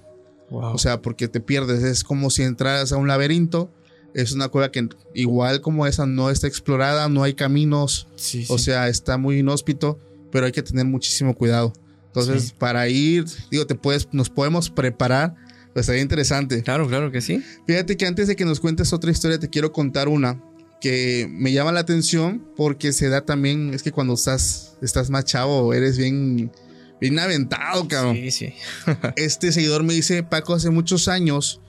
[0.49, 0.73] Wow.
[0.73, 1.83] O sea, porque te pierdes.
[1.83, 3.69] Es como si entraras a un laberinto.
[4.13, 8.07] Es una cueva que igual como esa no está explorada, no hay caminos.
[8.15, 8.63] sí, O sí.
[8.65, 9.99] sea, está muy inhóspito,
[10.31, 11.73] pero hay que tener muchísimo cuidado.
[12.19, 12.55] Entonces, Sí.
[12.57, 15.35] para ir, digo, te puedes, nos podemos preparar.
[15.73, 16.63] Pues estaría interesante.
[16.63, 17.43] Claro, claro que sí.
[17.67, 20.41] Fíjate que antes de que nos cuentes otra historia, te quiero contar una
[20.81, 25.25] que me llama la atención porque se da también, es que cuando estás, estás más
[25.25, 26.51] chavo, eres bien,
[26.99, 28.15] bien aventado, cabrón.
[28.15, 28.53] Sí, sí.
[29.15, 31.61] Este seguidor me dice, Paco, hace muchos años,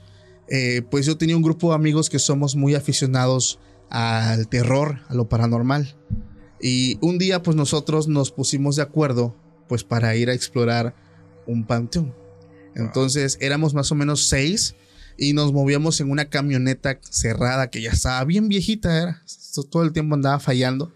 [0.47, 3.59] eh, pues yo tenía un grupo de amigos que somos muy aficionados
[3.91, 5.95] al terror, a lo paranormal.
[6.61, 9.35] Y un día, pues nosotros nos pusimos de acuerdo,
[9.69, 10.93] pues para ir a explorar
[11.45, 12.13] un panteón.
[12.75, 14.75] Entonces éramos más o menos seis
[15.17, 19.23] y nos movíamos en una camioneta cerrada que ya estaba bien viejita, era,
[19.69, 20.93] todo el tiempo andaba fallando.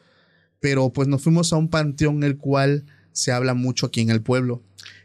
[0.60, 4.22] Pero pues nos fuimos a un panteón el cual se habla mucho aquí en el
[4.22, 4.62] pueblo.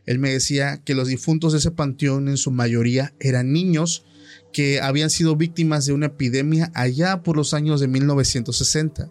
[0.07, 4.05] Él me decía que los difuntos de ese panteón en su mayoría eran niños
[4.53, 9.11] que habían sido víctimas de una epidemia allá por los años de 1960.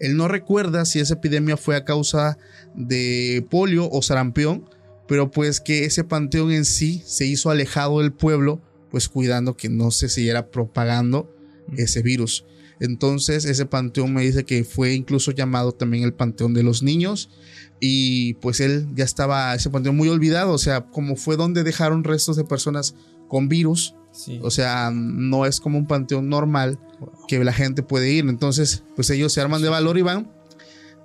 [0.00, 2.38] Él no recuerda si esa epidemia fue a causa
[2.74, 4.68] de polio o sarampión,
[5.06, 8.60] pero pues que ese panteón en sí se hizo alejado del pueblo,
[8.90, 11.34] pues cuidando que no se siguiera propagando
[11.76, 12.44] ese virus.
[12.80, 17.28] Entonces ese panteón me dice que fue incluso llamado también el panteón de los niños
[17.78, 22.04] y pues él ya estaba ese panteón muy olvidado, o sea, como fue donde dejaron
[22.04, 22.94] restos de personas
[23.28, 24.40] con virus, Sí.
[24.42, 26.78] o sea, no es como un panteón normal
[27.28, 28.26] que la gente puede ir.
[28.28, 30.30] Entonces, pues ellos se arman de valor y van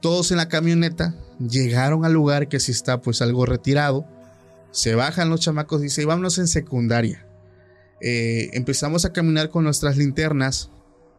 [0.01, 1.15] todos en la camioneta.
[1.39, 4.05] Llegaron al lugar que sí está pues algo retirado.
[4.71, 7.25] Se bajan los chamacos y dicen, vámonos en secundaria.
[8.01, 10.69] Eh, empezamos a caminar con nuestras linternas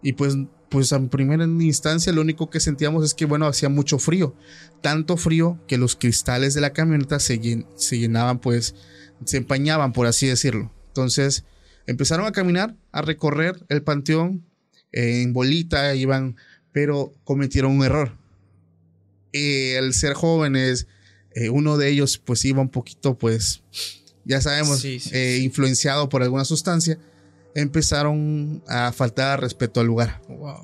[0.02, 0.36] y pues,
[0.68, 4.34] pues en primera instancia lo único que sentíamos es que bueno, hacía mucho frío.
[4.82, 8.74] Tanto frío que los cristales de la camioneta se, llen- se llenaban pues,
[9.24, 10.70] se empañaban por así decirlo.
[10.88, 11.44] Entonces,
[11.86, 14.44] Empezaron a caminar, a recorrer el panteón
[14.92, 16.36] eh, en bolita, iban,
[16.72, 18.12] pero cometieron un error.
[19.32, 20.86] Eh, al ser jóvenes,
[21.34, 23.62] eh, uno de ellos pues iba un poquito, pues,
[24.24, 26.98] ya sabemos, Sí, sí, eh, influenciado por alguna sustancia,
[27.54, 30.20] empezaron a faltar respeto al lugar.
[30.28, 30.56] Wow.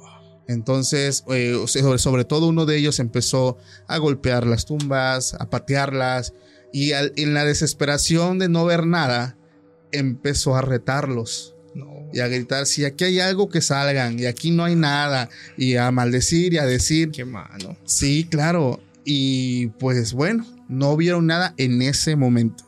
[0.48, 1.24] Entonces,
[1.66, 6.35] sobre, sobre todo uno de ellos empezó a golpear las tumbas, a patearlas,
[6.72, 9.37] y al- en la desesperación de no ver nada,
[9.92, 11.87] empezó a retarlos No.
[12.12, 15.76] y a gritar, si aquí hay algo que salgan, y aquí no hay nada, y
[15.76, 17.76] a maldecir y a decir, Qué mano.
[17.85, 22.64] sí, claro, y pues bueno, no vieron nada en ese momento.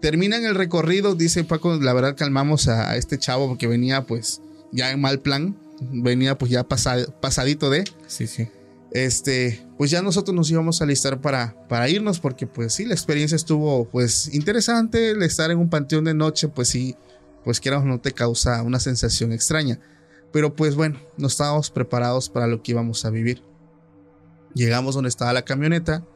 [0.00, 4.42] Terminan el recorrido, dice Paco, la verdad calmamos a, a este chavo porque venía pues
[4.70, 8.48] ya en mal plan, venía pues ya pasa- pasadito de, Sí, sí.
[8.94, 12.94] Este, pues ya nosotros nos íbamos a listar para, para irnos porque pues sí, la
[12.94, 16.94] experiencia estuvo pues interesante, el estar en un panteón de noche pues sí,
[17.44, 19.80] pues que no te causa una sensación extraña,
[20.32, 23.42] pero pues bueno, no estábamos preparados para lo que íbamos a vivir.
[24.54, 26.06] Llegamos donde estaba la camioneta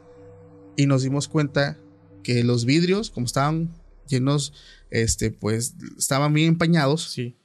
[0.77, 1.77] y nos dimos cuenta
[2.23, 3.75] que los vidrios, como estaban
[4.07, 4.53] llenos,
[4.89, 7.35] este, pues estaban bien empañados, Sí.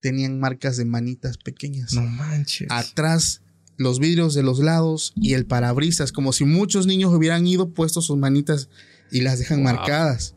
[0.00, 2.68] tenían marcas de manitas pequeñas No manches.
[2.70, 3.42] atrás
[3.78, 8.00] los vidrios de los lados y el parabrisas, como si muchos niños hubieran ido puesto
[8.00, 8.68] sus manitas
[9.10, 9.74] y las dejan Wow.
[9.74, 10.34] marcadas.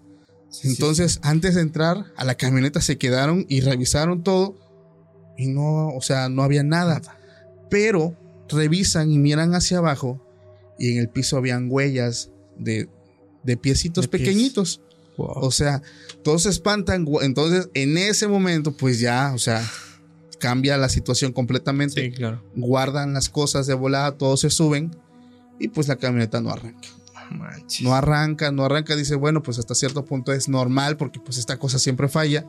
[0.49, 4.57] Sí, sí, Entonces, antes de entrar a la camioneta se quedaron y revisaron todo
[5.37, 7.01] y no, o sea, no había nada.
[7.69, 8.17] Pero
[8.49, 10.19] revisan y miran hacia abajo
[10.77, 12.89] y en el piso habían huellas de,
[13.43, 14.21] de piecitos De pies.
[14.23, 14.81] pequeñitos.
[15.17, 15.33] Wow.
[15.35, 15.81] O sea,
[16.23, 17.05] todos se espantan.
[17.21, 19.61] Entonces, en ese momento, pues ya, o sea,
[20.39, 22.41] cambia la situación completamente sí, claro.
[22.55, 24.91] guardan las cosas de volada, todos se suben
[25.59, 26.87] y pues la camioneta no arranca.
[27.31, 27.81] No manches.
[27.85, 31.57] No arranca, no arranca, dice, bueno, pues hasta cierto punto es normal porque pues esta
[31.59, 32.45] cosa siempre falla.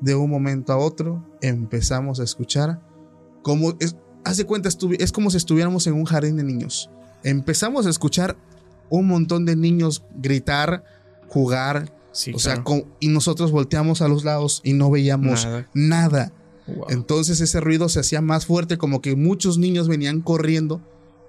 [0.00, 2.80] De un momento a otro empezamos a escuchar
[3.42, 6.90] como es, haz de cuenta, es como si estuviéramos en un jardín de niños.
[7.22, 8.36] Empezamos a escuchar
[8.90, 10.84] un montón de niños gritar,
[11.28, 12.64] jugar, Sí, o sea, claro.
[12.64, 15.68] con- y nosotros volteamos a los lados y no veíamos Nada.
[15.74, 16.32] nada.
[16.66, 16.86] Wow.
[16.90, 20.80] Entonces ese ruido se hacía más fuerte, como que muchos niños venían corriendo.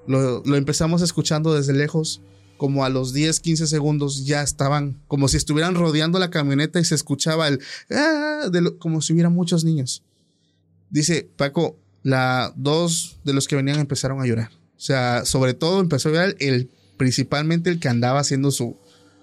[0.08, 2.22] Lo, lo empezamos escuchando desde lejos,
[2.58, 6.86] como a los 10, 15 segundos ya estaban, como si estuvieran rodeando la camioneta y
[6.86, 7.60] se escuchaba el,
[7.92, 10.02] "Ah", de lo- como si hubiera muchos niños.
[10.90, 14.50] Dice Paco, la, dos de los que venían empezaron a llorar.
[14.76, 18.78] O sea, sobre todo empezó a llorar el, principalmente el que andaba haciendo su,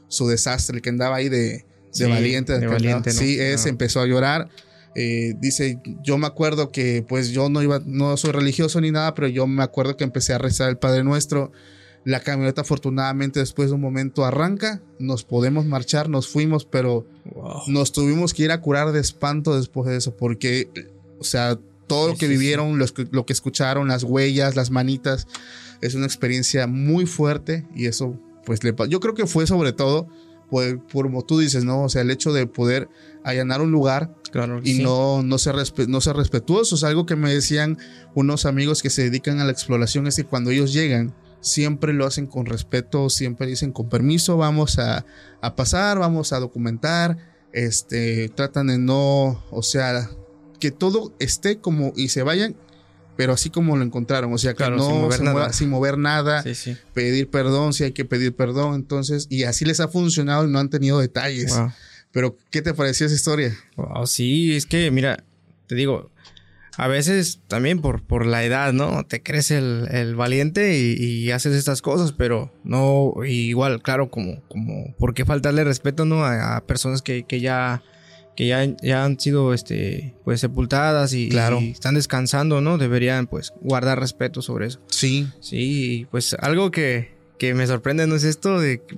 [0.08, 2.58] su desastre, el que andaba ahí de, de Sí, valiente.
[2.58, 3.18] de valiente, ¿no?
[3.18, 3.72] Sí, ese Ah.
[3.72, 4.48] empezó a llorar.
[4.96, 9.14] Eh, dice, yo me acuerdo que pues yo no iba, no soy religioso ni nada,
[9.14, 11.50] pero yo me acuerdo que empecé a rezar el Padre Nuestro.
[12.04, 17.62] La camioneta afortunadamente después de un momento arranca, nos podemos marchar, nos fuimos, pero Wow.
[17.68, 20.68] nos tuvimos que ir a curar de espanto después de eso, porque,
[21.18, 24.70] o sea, todo lo Sí, que sí, vivieron, que- lo que escucharon, las huellas, las
[24.70, 25.26] manitas,
[25.80, 30.06] es una experiencia muy fuerte y eso, pues, le, yo creo que fue sobre todo,
[30.50, 31.82] por como tú dices, ¿no?
[31.82, 32.88] O sea, el hecho de poder
[33.24, 34.60] allanar un lugar Claro.
[34.64, 34.82] y sí.
[34.82, 35.54] no, no, ser
[35.88, 36.82] no ser respetuosos.
[36.84, 37.78] Algo que me decían
[38.14, 42.06] unos amigos que se dedican a la exploración es que cuando ellos llegan, siempre lo
[42.06, 45.04] hacen con respeto, siempre dicen con permiso, vamos a,
[45.40, 47.18] a pasar, vamos a documentar,
[47.52, 50.10] este, tratan de no, o sea,
[50.58, 52.56] que todo esté como y se vayan,
[53.16, 55.52] pero así como lo encontraron, o sea, que Claro, no sin mover se mueva- nada.
[55.52, 56.76] sin mover nada, Sí, sí.
[56.92, 60.58] pedir perdón si hay que pedir perdón, entonces, y así les ha funcionado y no
[60.58, 61.56] han tenido detalles.
[61.56, 61.72] Wow.
[62.12, 63.56] Pero, ¿qué te pareció esa historia?
[63.76, 65.24] Wow, sí, es que, mira,
[65.66, 66.10] te digo,
[66.76, 69.04] a veces también por, por la edad, ¿no?
[69.04, 74.42] Te crees el, el valiente y, y haces estas cosas, pero no, igual, claro, como,
[74.48, 76.24] como, ¿por qué faltarle respeto, ¿no?
[76.24, 77.82] A, a personas que, que ya,
[78.36, 81.60] que ya, ya han sido, este, pues sepultadas y, Claro.
[81.60, 82.78] y están descansando, ¿no?
[82.78, 84.80] Deberían, pues, guardar respeto sobre eso.
[84.88, 88.96] Sí, Sí, pues algo que, que me sorprende no es esto de que,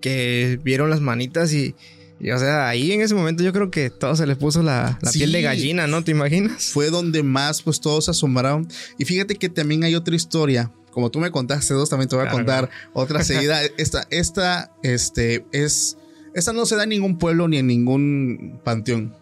[0.00, 1.74] que vieron las manitas y,
[2.20, 4.98] y, o sea, ahí en ese momento yo creo que todo se les puso la,
[5.02, 5.18] la Sí.
[5.20, 6.04] piel de gallina, ¿no?
[6.04, 6.66] ¿Te imaginas?
[6.66, 8.68] fue donde más pues todos se asombraron.
[8.98, 10.70] Y fíjate que también hay otra historia.
[10.90, 13.60] Como tú me contaste dos, también te voy a Claro, contar otra seguida.
[13.78, 15.98] Esta, esta, este, es,
[16.36, 19.14] esta no se da en ningún pueblo ni en ningún panteón.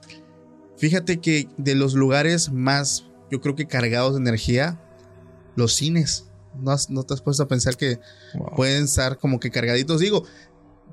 [0.76, 4.80] Fíjate que de los lugares más, yo creo que cargados de energía,
[5.56, 6.26] los cines.
[6.60, 7.98] No, has- no te has puesto a pensar que
[8.34, 8.54] Wow.
[8.56, 10.00] pueden estar como que cargaditos.
[10.00, 10.24] Digo,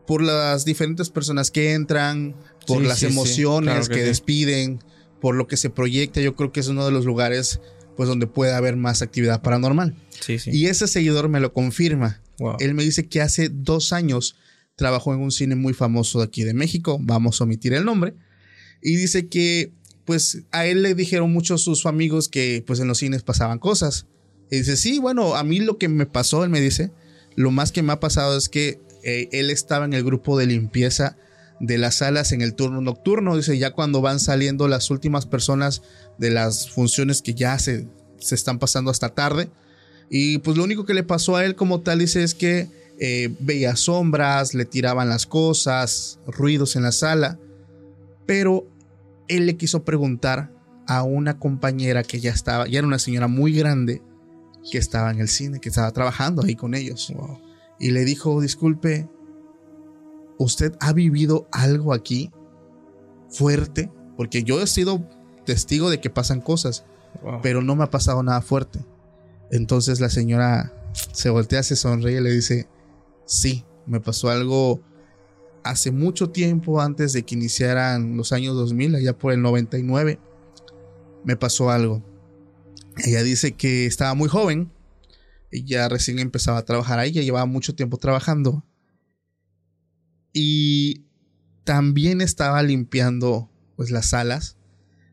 [0.07, 2.35] por las diferentes personas que entran,
[2.67, 3.11] por Sí, las sí, sí.
[3.11, 4.79] emociones Claro que despiden,
[5.19, 7.59] por lo que se proyecta, yo creo que es uno de los lugares
[7.97, 9.95] pues donde puede haber más actividad paranormal.
[10.21, 10.49] Sí, sí.
[10.51, 12.21] Y ese seguidor me lo confirma.
[12.39, 12.55] Wow.
[12.59, 14.35] Él me dice que hace dos años
[14.75, 18.15] trabajó en un cine muy famoso de aquí de México, vamos a omitir el nombre.
[18.81, 19.73] Y dice que
[20.05, 24.07] pues a él le dijeron muchos sus amigos que pues en los cines pasaban cosas.
[24.49, 26.91] Y dice, sí, bueno, a mí lo que me pasó, él me dice,
[27.35, 30.47] lo más que me ha pasado es que eh, él estaba en el grupo de
[30.47, 31.17] limpieza
[31.59, 33.37] de las salas en el turno nocturno.
[33.37, 35.83] Dice, ya cuando van saliendo las últimas personas
[36.17, 37.87] de las funciones que ya se,
[38.19, 39.49] se están pasando hasta tarde.
[40.09, 42.67] Y pues lo único que le pasó a él como tal, dice, es que
[43.03, 47.39] eh, veía sombras, le tiraban las cosas, ruidos en la sala.
[48.27, 48.67] Pero
[49.27, 50.53] él le quiso preguntar
[50.85, 54.03] a una compañera que ya estaba, ya era una señora muy grande,
[54.71, 57.11] que estaba en el cine, que estaba trabajando ahí con ellos.
[57.79, 59.09] Y le dijo, disculpe,
[60.37, 62.29] ¿usted ha vivido algo aquí
[63.31, 63.91] fuerte?
[64.15, 65.03] Porque yo he sido
[65.43, 66.85] testigo de que pasan cosas,
[67.41, 68.85] pero no me ha pasado nada fuerte.
[69.49, 70.71] Entonces la señora
[71.13, 72.67] se voltea, se sonríe y le dice,
[73.25, 74.81] sí, me pasó algo
[75.63, 80.19] hace mucho tiempo antes de que iniciaran los años 2000, allá por el 99,
[81.23, 82.03] me pasó algo.
[83.05, 84.71] Ella dice que estaba muy joven,
[85.51, 88.65] ella recién empezaba a trabajar ahí, ya llevaba mucho tiempo trabajando.
[90.33, 91.05] Y
[91.63, 94.57] también estaba limpiando pues las salas,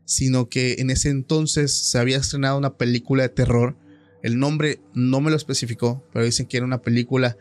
[0.05, 3.77] sino que en ese entonces se había estrenado una película de terror.
[4.23, 7.37] El nombre no me lo especificó, pero dicen que era una película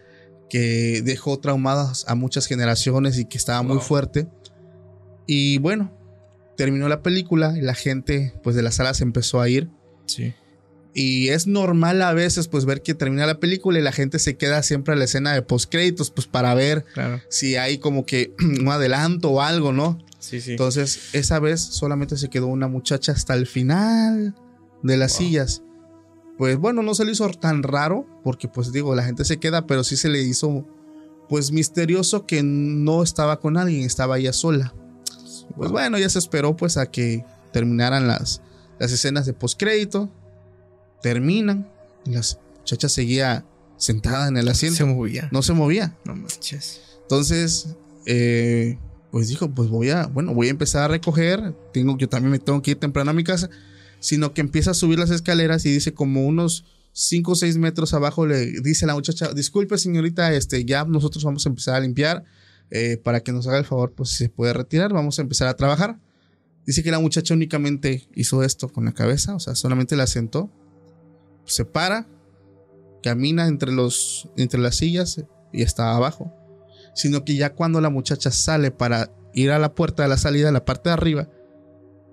[0.48, 4.26] que dejó traumadas a muchas generaciones y que estaba muy fuerte.
[5.26, 5.92] Y bueno,
[6.56, 9.68] terminó la película y la gente pues de las salas empezó a ir.
[10.06, 10.34] Sí.
[10.94, 14.37] Y es normal a veces pues ver que termina la película y la gente se
[14.37, 16.84] queda siempre a la escena de post créditos pues para ver
[17.28, 19.98] si hay como que un adelanto o algo, ¿no?
[20.18, 20.52] Sí, sí.
[20.52, 24.34] Entonces, esa vez solamente se quedó una muchacha hasta el final
[24.82, 25.62] de las sillas
[26.38, 29.66] pues bueno, no se le hizo tan raro, porque pues digo, la gente se queda,
[29.66, 30.64] pero sí se le hizo
[31.29, 34.72] pues misterioso que no estaba con alguien, estaba ella sola.
[35.57, 38.40] Pues bueno, ya se esperó pues a que terminaran las,
[38.79, 40.09] las escenas de postcrédito,
[41.03, 41.68] terminan,
[42.07, 42.22] y la
[42.61, 43.44] muchacha seguía
[43.77, 44.77] sentada en el asiento.
[44.77, 45.29] Se movía.
[45.33, 45.96] No se movía.
[46.05, 46.81] No manches.
[47.03, 47.74] Entonces,
[48.07, 48.79] eh,
[49.11, 52.38] pues dijo, pues voy a, bueno, voy a empezar a recoger, tengo, yo también me
[52.38, 53.51] tengo que ir temprano a mi casa
[54.00, 57.94] sino que empieza a subir las escaleras y dice como unos 5 o 6 metros
[57.94, 61.80] abajo le dice a la muchacha, disculpe señorita, este, ya nosotros vamos a empezar a
[61.80, 62.24] limpiar,
[62.70, 65.48] eh, para que nos haga el favor, pues si se puede retirar, vamos a empezar
[65.48, 65.98] a trabajar.
[66.66, 70.50] Dice que la muchacha únicamente hizo esto con la cabeza, o sea, solamente la sentó,
[71.46, 72.06] se para,
[73.02, 76.34] camina entre, los, entre las sillas y está abajo.
[76.94, 80.52] Sino que ya cuando la muchacha sale para ir a la puerta de la salida,
[80.52, 81.30] la parte de arriba,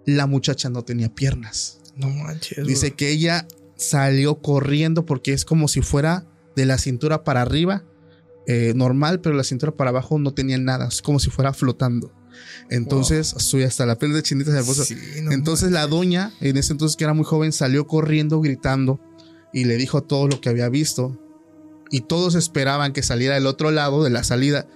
[0.05, 1.79] la muchacha no tenía piernas.
[1.95, 2.65] No manches.
[2.65, 7.83] Dice que ella salió corriendo porque es como si fuera de la cintura para arriba,
[8.47, 12.13] eh, normal, pero la cintura para abajo no tenía nada, es como si fuera flotando.
[12.69, 13.65] Entonces, wow.
[13.65, 14.83] hasta la piel de chinita puso.
[14.83, 18.99] Sí, no entonces la doña, en ese entonces que era muy joven, salió corriendo gritando
[19.53, 21.19] y le dijo todo lo que había visto.
[21.91, 24.67] Y todos esperaban que saliera del otro lado de la salida.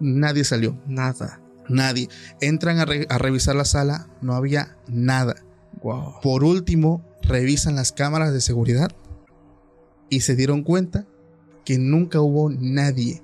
[0.00, 0.78] Nadie salió.
[0.86, 1.40] Nada.
[1.68, 2.08] Nadie.
[2.40, 5.36] Entran a, re a, revisar la sala, no había nada.
[5.82, 6.20] Wow.
[6.22, 8.90] Por último, revisan las cámaras de seguridad
[10.10, 11.06] y se dieron cuenta
[11.64, 13.22] que nunca hubo nadie.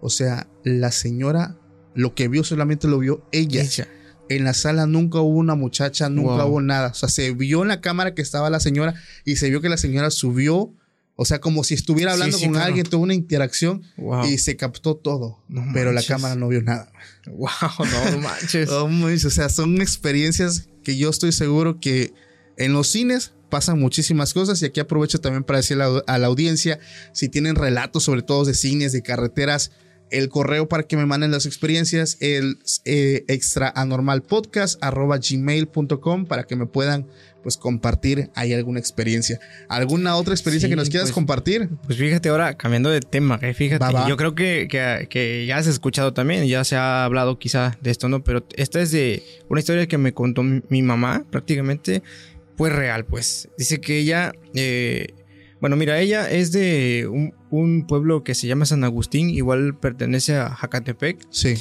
[0.00, 1.56] O sea, la señora
[1.94, 3.62] lo que vio solamente lo vio ella.
[3.62, 3.88] ella.
[4.28, 6.48] En la sala nunca hubo una muchacha, nunca wow.
[6.48, 6.88] hubo nada.
[6.88, 8.94] O sea, se vio en la cámara que estaba la señora
[9.24, 10.72] y se vio que la señora subió
[11.16, 12.66] o sea, como si estuviera hablando sí, sí, con claro.
[12.66, 14.26] alguien, tuvo una interacción wow.
[14.26, 15.42] y se captó todo.
[15.48, 16.90] No pero la cámara no vio nada.
[17.26, 17.50] Wow,
[18.12, 18.68] no manches.
[18.70, 22.12] oh, o sea, son experiencias que yo estoy seguro que
[22.56, 26.80] en los cines pasan muchísimas cosas y aquí aprovecho también para decirle a la audiencia
[27.12, 29.70] si tienen relatos sobre todo de cines, de carreteras,
[30.14, 36.26] el correo para que me manden las experiencias, el eh, extra anormal podcast arroba gmail.com
[36.26, 37.06] para que me puedan
[37.42, 39.38] pues compartir ahí alguna experiencia.
[39.68, 41.68] ¿Alguna otra experiencia sí, que nos quieras pues, compartir?
[41.84, 44.08] Pues fíjate ahora, cambiando de tema, eh, fíjate, Va, va.
[44.08, 47.90] yo creo que, que, que, ya has escuchado también, ya se ha hablado quizá de
[47.90, 48.24] esto, ¿no?
[48.24, 52.02] Pero esta es de una historia que me contó mi, mi mamá prácticamente,
[52.56, 53.48] pues real, pues.
[53.58, 54.32] Dice que ella...
[54.54, 55.08] Eh,
[55.64, 60.36] bueno, mira, ella es de un, un, pueblo que se llama San Agustín, igual pertenece
[60.36, 61.26] a Jacatepec.
[61.30, 61.54] Sí.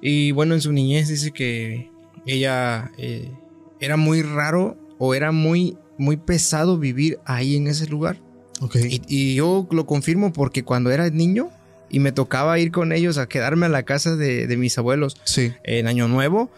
[0.00, 1.90] Y bueno, en su niñez dice que
[2.24, 3.32] ella eh,
[3.80, 8.20] era muy raro o era muy, muy pesado vivir ahí en ese lugar.
[8.60, 9.02] Okay.
[9.08, 11.50] Y, y, yo lo confirmo porque cuando era niño
[11.90, 15.16] y me tocaba ir con ellos a quedarme a la casa de, de mis abuelos
[15.24, 15.52] sí.
[15.64, 16.52] en Año Nuevo,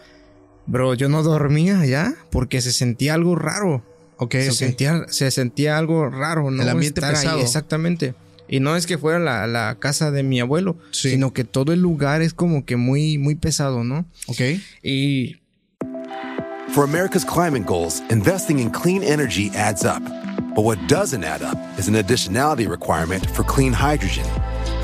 [0.67, 3.83] bro, yo no dormía ya porque se sentía algo raro.
[4.23, 4.67] Okay, se, okay.
[4.67, 6.61] Sentía, se sentía algo raro, ¿no?
[6.61, 7.37] El ambiente Estar pesado.
[7.37, 8.13] Ahí, exactamente.
[8.47, 11.09] Y no es que fuera la, la casa de mi abuelo, sí.
[11.09, 14.05] sino que todo el lugar es como que muy, muy pesado, ¿no?
[14.27, 14.41] Ok.
[14.83, 15.37] Y
[16.71, 20.03] For America's climate goals, investing in clean energy adds up.
[20.55, 24.25] But what doesn't add up is an additionality requirement for clean hydrogen.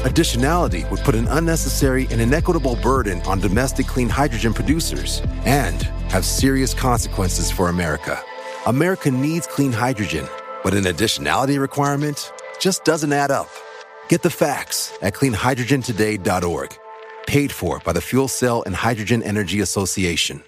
[0.03, 6.25] Additionality would put an unnecessary and inequitable burden on domestic clean hydrogen producers and have
[6.25, 8.19] serious consequences for America.
[8.67, 10.27] America needs clean hydrogen,
[10.61, 13.47] but an additionality requirement just doesn't add up.
[14.09, 16.77] Get the facts at cleanhydrogentoday.org.
[17.27, 20.43] Paid for by the Fuel Cell and Hydrogen Energy Association.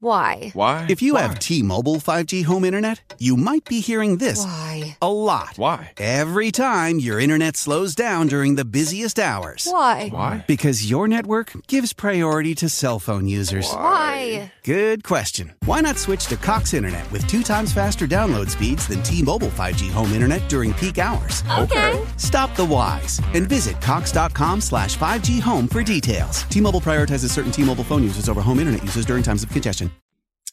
[0.00, 0.50] Why?
[0.52, 0.86] Why?
[0.88, 1.22] If you Why?
[1.22, 4.98] have T-Mobile 5G home internet, you might be hearing this Why?
[5.00, 5.56] a lot.
[5.56, 5.92] Why?
[5.98, 9.68] Every time your internet slows down during the busiest hours.
[9.70, 10.08] Why?
[10.08, 10.44] Why?
[10.48, 13.70] Because your network gives priority to cell phone users.
[13.72, 14.52] Why?
[14.66, 15.52] Good question.
[15.66, 19.90] Why not switch to Cox Internet with two times faster download speeds than T-Mobile 5G
[19.90, 21.42] home internet during peak hours?
[21.60, 22.00] Okay.
[22.16, 26.44] Stop the whys and visit cox.com slash 5G home for details.
[26.48, 29.90] T-Mobile prioritizes certain T-Mobile phone users over home internet users during times of congestion.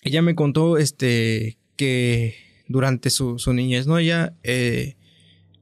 [0.04, 2.36] Ella me contó este que
[2.68, 3.98] durante su, su niñez, ¿no?
[3.98, 4.96] Ella eh,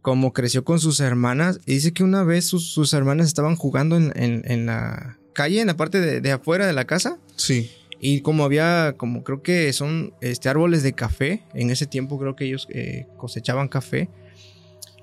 [0.02, 3.96] como creció con sus hermanas, y dice que una vez sus, sus hermanas estaban jugando
[3.96, 7.70] en, en- en la calle, en la parte de, de afuera de la casa, Sí.
[8.00, 12.36] Y como había, como creo que son este, árboles de café, en ese tiempo creo
[12.36, 14.10] que ellos eh, cosechaban café,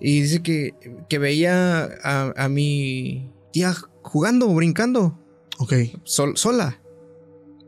[0.01, 0.75] y dice que,
[1.09, 5.19] que veía a, a mi tía jugando, brincando,
[5.59, 5.73] Ok.
[6.05, 6.81] sol- sola.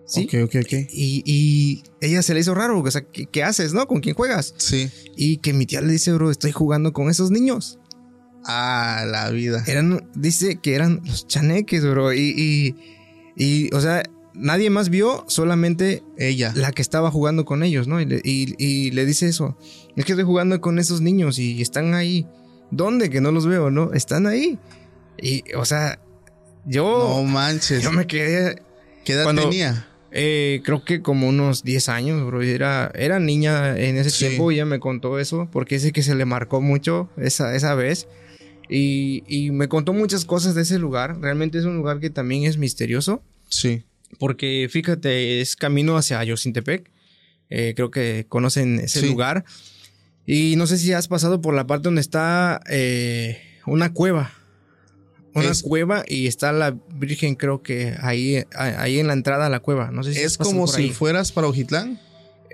[0.07, 0.25] ¿Sí?
[0.25, 0.73] Ok, ok, ok.
[0.91, 3.87] Y, y ella se le hizo raro, o sea, ¿qué, qué haces, no?
[3.87, 4.55] ¿Con quién juegas?
[4.57, 4.91] Sí.
[5.17, 7.79] Y que mi tía le dice, bro, estoy jugando con esos niños.
[8.47, 9.63] Ah, la vida.
[9.67, 12.15] Eran, dice que eran los chaneques, bro.
[12.15, 12.75] Y, y,
[13.37, 14.03] y, o sea,
[14.39, 16.53] nadie más vio, solamente Ella.
[16.55, 18.01] la que estaba jugando con ellos, ¿no?
[18.01, 19.57] Y le, y- y le dice eso.
[19.97, 22.27] Es que estoy jugando con esos niños y están ahí.
[22.71, 23.11] ¿Dónde?
[23.11, 23.93] Que no los veo, ¿no?
[23.93, 24.59] Están ahí.
[25.21, 25.99] Y, o sea,
[26.67, 27.83] yo, No manches.
[27.83, 28.63] yo me quedé
[29.05, 29.85] ¿Qué edad cuando- tenía?
[30.11, 32.41] Eh, creo que como unos 10 años, bro.
[32.43, 34.27] Era, era niña en ese Sí.
[34.27, 37.75] tiempo y ella me contó eso porque dice que se le marcó mucho esa, esa
[37.75, 38.09] vez.
[38.71, 41.19] Y, y me contó muchas cosas de ese lugar.
[41.21, 43.85] Realmente es un lugar que también es misterioso Sí.
[44.19, 46.91] Porque fíjate, es camino hacia Ayocintepec.
[47.51, 49.09] Eh, creo que conocen ese Sí.
[49.09, 49.45] lugar.
[50.27, 54.33] Y no sé si has pasado por la parte donde está eh, una cueva.
[55.35, 59.47] Una Es- cueva y está la Virgen, creo que ahí, a- ahí en la entrada
[59.47, 59.91] a la cueva.
[59.91, 60.91] No sé si Es como si ahí.
[60.91, 62.01] fueras para Ojitlán.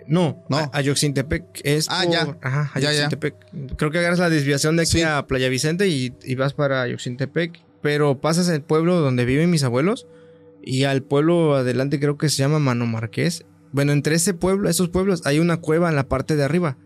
[0.06, 0.70] No, No.
[0.74, 2.36] Ayoxintepec es Ah, por- ya.
[2.42, 3.08] Ajá, Ya, ya.
[3.76, 5.02] Creo que agarras la desviación de aquí Sí.
[5.02, 7.58] a Playa Vicente y, y vas para Ayoxintepec.
[7.80, 10.06] Pero pasas el pueblo donde viven mis abuelos
[10.66, 13.44] y al pueblo adelante creo que se llama Mano Marqués.
[13.72, 16.76] Bueno, entre ese pueblo, esos pueblos, hay una cueva en la parte de arriba.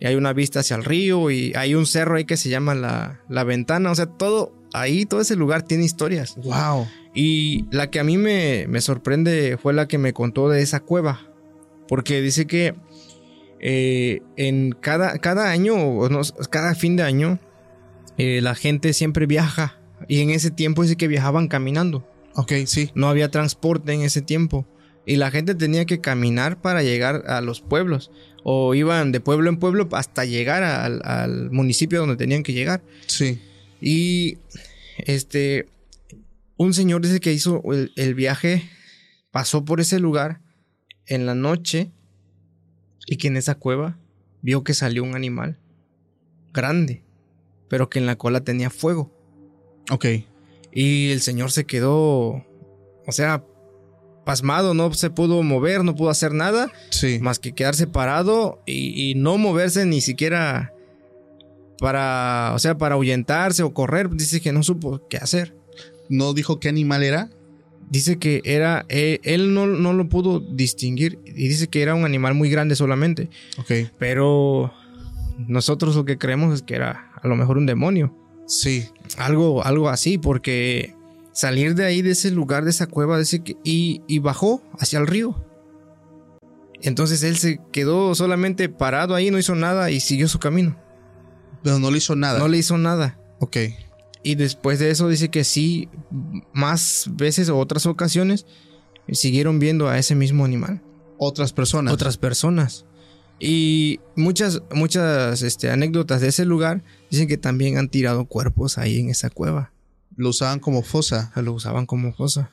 [0.00, 2.74] Y hay una vista hacia el río y hay un cerro ahí que se llama
[2.74, 3.90] la, la ventana.
[3.90, 6.36] O sea, todo ahí, todo ese lugar tiene historias.
[6.36, 6.86] Wow.
[7.14, 10.80] Y la que a mí me, me sorprende fue la que me contó de esa
[10.80, 11.20] cueva.
[11.86, 12.74] Porque dice que
[13.60, 17.38] eh, en cada, cada año, o no, cada fin de año,
[18.18, 19.78] eh, la gente siempre viaja.
[20.08, 22.06] Y en ese tiempo dice que viajaban caminando.
[22.34, 22.90] Ok, sí.
[22.94, 24.66] No había transporte en ese tiempo.
[25.06, 28.10] Y la gente tenía que caminar para llegar a los pueblos.
[28.42, 32.82] O iban de pueblo en pueblo hasta llegar al, al municipio donde tenían que llegar.
[33.06, 33.40] Sí.
[33.80, 34.38] Y
[34.98, 35.68] este,
[36.56, 38.68] un señor dice que hizo el, el viaje,
[39.30, 40.40] pasó por ese lugar
[41.06, 41.90] en la noche
[43.06, 43.98] y que en esa cueva
[44.42, 45.58] vio que salió un animal
[46.52, 47.02] grande,
[47.68, 49.12] pero que en la cola tenía fuego.
[49.90, 50.06] Ok.
[50.74, 52.44] Y el señor se quedó,
[53.06, 53.44] o sea,
[54.24, 57.18] pasmado, no se pudo mover, no pudo hacer nada Sí.
[57.20, 60.72] más que quedarse parado y, y no moverse ni siquiera
[61.78, 64.10] para, o sea, para ahuyentarse o correr.
[64.10, 65.54] Dice que no supo qué hacer.
[66.08, 67.30] ¿No dijo qué animal era?
[67.90, 72.04] Dice que era, eh, él no, no lo pudo distinguir y dice que era un
[72.04, 73.28] animal muy grande solamente.
[73.58, 73.90] Ok.
[73.98, 74.72] Pero
[75.46, 78.16] nosotros lo que creemos es que era a lo mejor un demonio.
[78.46, 78.88] Sí.
[79.16, 80.94] Algo, algo así, porque
[81.32, 84.98] salir de ahí, de ese lugar, de esa cueva, dice que, y, y bajó hacia
[84.98, 85.44] el río.
[86.82, 90.76] Entonces él se quedó solamente parado ahí, no hizo nada y siguió su camino.
[91.62, 92.38] Pero no le hizo nada.
[92.38, 93.18] No le hizo nada.
[93.40, 93.56] Ok.
[94.22, 95.88] Y después de eso dice que sí,
[96.52, 98.46] más veces o otras ocasiones,
[99.12, 100.82] siguieron viendo a ese mismo animal.
[101.18, 101.94] Otras personas.
[101.94, 102.84] Otras personas.
[103.40, 106.82] Y muchas, muchas este, anécdotas de ese lugar
[107.14, 109.72] dicen que también han tirado cuerpos ahí en esa cueva.
[110.16, 111.32] Lo usaban como fosa.
[111.36, 112.50] Lo usaban como fosa.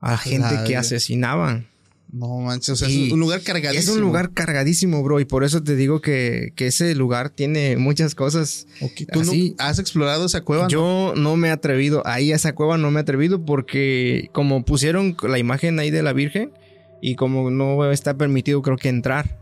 [0.00, 1.68] A la gente La que asesinaban.
[2.12, 2.70] No manches.
[2.70, 3.92] O sea, Y es un lugar cargadísimo.
[3.92, 5.20] Es un lugar cargadísimo, bro.
[5.20, 8.66] Y por eso te digo que, que ese lugar tiene muchas cosas.
[9.12, 10.68] ¿Tú no has explorado esa cueva?
[10.68, 12.02] Yo no me he atrevido.
[12.06, 16.02] Ahí a esa cueva no me he atrevido porque como pusieron la imagen ahí de
[16.02, 16.52] la Virgen,
[17.00, 19.38] y como no está permitido creo que entrar,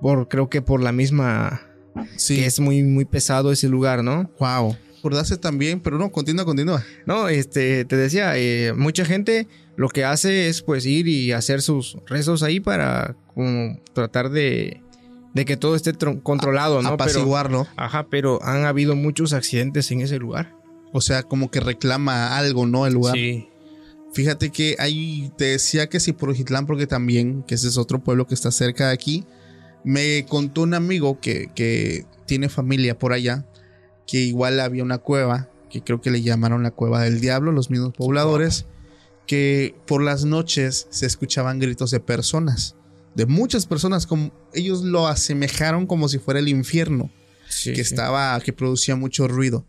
[0.00, 1.67] por creo que por la misma
[2.16, 2.36] Sí.
[2.36, 4.30] que es muy muy pesado ese lugar, ¿no?
[4.38, 4.76] Wow.
[4.98, 6.84] Acordarse también, pero no, continúa, continúa.
[7.06, 9.46] No, este, te decía, eh, mucha gente
[9.76, 14.82] lo que hace es pues ir y hacer sus rezos ahí para como tratar de,
[15.34, 16.90] de que todo esté tro- controlado, ¿no?
[16.90, 17.68] Pero, Apaciguarlo.
[17.76, 20.52] ajá, pero han habido muchos accidentes en ese lugar.
[20.92, 22.86] O sea, como que reclama algo, ¿no?
[22.86, 23.14] El lugar.
[23.14, 23.46] Sí.
[24.14, 27.98] Fíjate que ahí te decía que si por Ojitlán, porque también, que ese es otro
[28.00, 29.24] pueblo que está cerca de aquí,
[29.84, 33.46] me contó un amigo que, que tiene familia por allá,
[34.06, 37.70] que igual había una cueva, que creo que le llamaron la cueva del diablo, los
[37.70, 38.66] mismos pobladores,
[39.26, 42.74] que por las noches se escuchaban gritos de personas,
[43.14, 47.10] de muchas personas, como ellos lo asemejaron como si fuera el infierno
[47.48, 47.80] Sí, que sí.
[47.94, 49.66] estaba, que producía mucho ruido.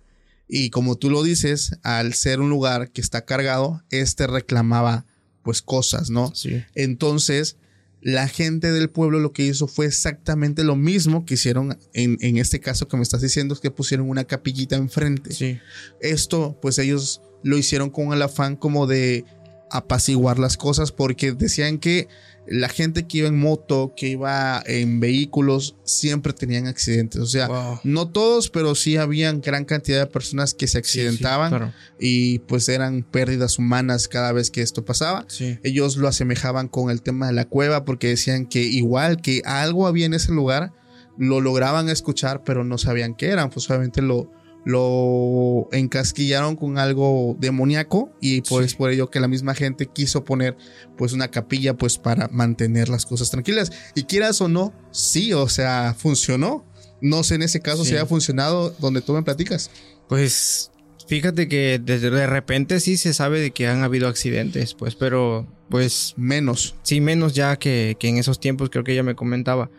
[0.49, 5.05] Y como tú lo dices, al ser un lugar que está cargado, este reclamaba
[5.43, 6.33] pues cosas, ¿no?
[6.35, 6.63] Sí.
[6.75, 7.55] Entonces,
[8.01, 12.37] la gente del pueblo lo que hizo fue exactamente lo mismo que hicieron en, en
[12.37, 15.33] este caso que me estás diciendo, es que pusieron una capillita enfrente.
[15.33, 15.59] Sí.
[16.01, 19.25] Esto, pues ellos lo hicieron con el afán como de
[19.71, 22.07] apaciguar las cosas porque decían que
[22.47, 27.21] la gente que iba en moto, que iba en vehículos, siempre tenían accidentes.
[27.21, 27.79] O sea, Wow.
[27.83, 31.73] no todos, pero sí habían gran cantidad de personas que se Sí, sí, accidentaban claro.
[31.99, 35.25] y pues eran pérdidas humanas cada vez que esto pasaba.
[35.27, 35.59] Sí.
[35.63, 39.85] Ellos lo asemejaban con el tema de la cueva porque decían que igual que algo
[39.87, 40.73] había en ese lugar,
[41.17, 43.49] lo lograban escuchar, pero no sabían qué eran.
[43.49, 44.31] Pues obviamente lo,
[44.69, 48.77] lo encasquillaron con algo demoníaco y pues Sí.
[48.77, 50.55] por ello que la misma gente quiso poner
[50.97, 53.71] pues una capilla pues para mantener las cosas tranquilas.
[53.95, 56.65] Y quieras o no, sí, o sea, funcionó.
[57.01, 57.89] No sé en ese caso Sí.
[57.91, 59.71] si haya funcionado donde tú me platicas.
[60.07, 60.71] Pues
[61.07, 65.47] fíjate que desde de repente sí se sabe de que han habido accidentes, pues, pero
[65.69, 66.75] pues Menos.
[66.83, 69.69] sí menos ya que, que en esos tiempos creo que ella me comentaba.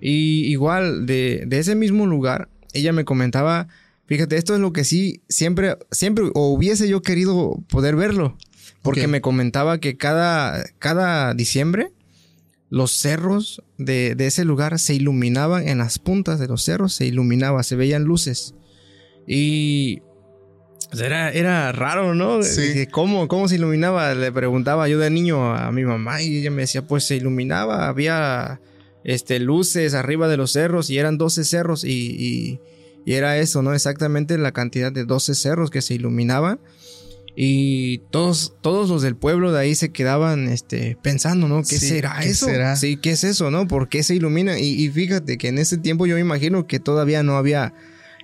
[0.00, 3.68] Y igual de, de ese mismo lugar, ella me comentaba,
[4.06, 8.36] fíjate, esto es lo que sí siempre, siempre o hubiese yo querido poder verlo,
[8.82, 11.90] porque me comentaba que cada, cada diciembre
[12.68, 17.06] los cerros de, de ese lugar se iluminaban en las puntas de los cerros, se
[17.06, 18.54] iluminaba, se veían luces.
[19.26, 20.02] Y
[20.90, 22.42] pues, era, era raro, ¿no?
[22.42, 22.86] Sí.
[22.90, 24.14] ¿Cómo, ¿Cómo se iluminaba?
[24.14, 27.88] Le preguntaba yo de niño a mi mamá y ella me decía, pues se iluminaba,
[27.88, 28.60] había
[29.04, 32.60] este, luces arriba de los cerros y eran 12 cerros y, y-
[33.06, 33.72] y era eso, ¿no?
[33.72, 36.60] Exactamente la cantidad de 12 cerros que se iluminaban.
[37.38, 41.62] Y todos, todos los del pueblo de ahí se quedaban este, pensando, ¿no?
[41.62, 42.46] ¿Qué Sí, será ¿qué eso?
[42.46, 42.76] será?
[42.76, 43.68] Sí, ¿qué es eso, no?
[43.68, 44.58] ¿Por qué se ilumina?
[44.58, 47.74] Y, y fíjate que en ese tiempo yo me imagino que todavía no había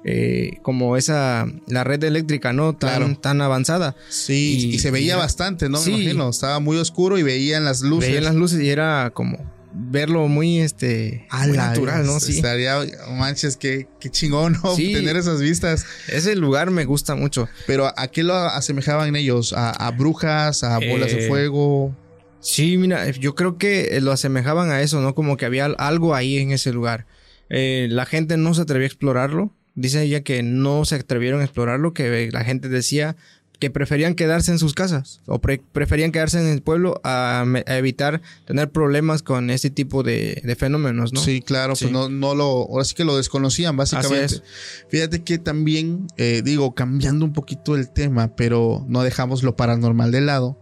[0.05, 2.75] eh, como esa, la red eléctrica, ¿no?
[2.75, 3.19] Tan, Claro.
[3.21, 3.95] tan avanzada.
[4.09, 5.77] Sí, y, Y- se veía y- bastante, ¿no?
[5.79, 5.91] Sí.
[5.93, 6.31] Me imagino.
[6.31, 8.09] Estaba muy oscuro y veían las luces.
[8.09, 9.39] Veían las luces y era como
[9.75, 12.21] verlo muy, este, muy natural, ¿no?
[12.21, 12.37] Sí.
[12.37, 12.79] Estaría,
[13.11, 14.75] manches, qué, qué chingón, ¿no?
[14.77, 14.93] Sí.
[14.93, 15.85] Tener esas vistas.
[16.09, 17.49] Ese lugar me gusta mucho.
[17.67, 19.53] Pero ¿a qué lo asemejaban ellos?
[19.53, 20.63] ¿A, a brujas?
[20.65, 21.97] ¿A bolas de Eh, fuego?
[22.41, 25.15] Sí, mira, yo creo que lo asemejaban a eso, ¿no?
[25.15, 27.07] Como que había algo ahí en ese lugar.
[27.51, 29.55] Eh, la gente no se atrevió a explorarlo.
[29.75, 33.17] Dice ella que no se atrevieron a explorarlo, que la gente decía
[33.63, 38.21] que preferían quedarse en sus casas o pre- preferían quedarse en el pueblo a, evitar
[38.45, 41.21] tener problemas con este tipo de, de fenómenos, ¿no?
[41.21, 41.85] Sí, claro, Sí.
[41.85, 44.43] pues no, no lo, ahora sí que lo desconocían, básicamente.
[44.89, 50.11] Fíjate que también, eh, digo, cambiando un poquito el tema, pero no dejamos lo paranormal
[50.11, 50.59] de lado.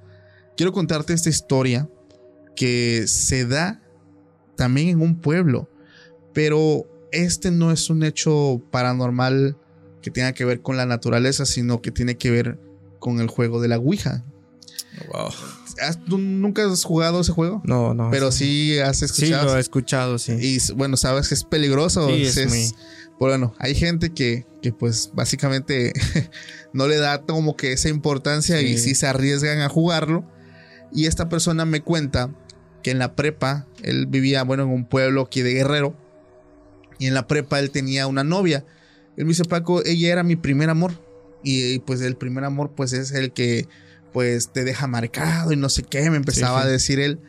[0.59, 1.89] Quiero contarte esta historia
[2.55, 3.81] que se da
[4.59, 5.71] también en un pueblo,
[6.35, 9.57] pero este no es un hecho paranormal
[10.03, 12.59] que tenga que ver con la naturaleza, sino que tiene que ver
[13.01, 14.23] con el juego de la Ouija.
[15.13, 15.31] Wow.
[15.83, 17.63] ¿Has- ¿Tú nunca has jugado ese juego?
[17.65, 18.11] No, no.
[18.11, 19.47] Pero sí has Sí, escuchado.
[19.47, 20.33] lo he escuchado, sí.
[20.39, 22.07] Y bueno, sabes que es peligroso.
[22.09, 22.71] Sí, es es- muy-
[23.19, 25.93] Bueno, hay gente que, que pues básicamente
[26.73, 28.91] no le da como que esa importancia y Sí.
[28.91, 30.25] sí se arriesgan a jugarlo.
[30.93, 32.31] Y esta persona me cuenta
[32.83, 35.95] que en la prepa, él vivía, bueno, en un pueblo aquí de Guerrero.
[36.99, 38.65] Y en la prepa él tenía una novia.
[39.19, 40.93] Él me dice, Paco, ella era mi primer amor.
[41.43, 43.67] Y, pues el primer amor pues es el que
[44.13, 46.69] pues te deja marcado y no sé qué, me empezaba Sí, sí.
[46.69, 47.21] a decir él.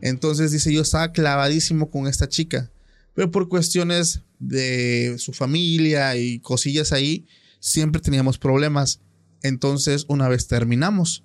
[0.00, 2.70] Entonces dice, yo estaba clavadísimo con esta chica.
[3.14, 7.26] Pero por cuestiones de su familia y cosillas ahí,
[7.58, 9.00] siempre teníamos problemas.
[9.42, 11.24] Entonces una vez terminamos.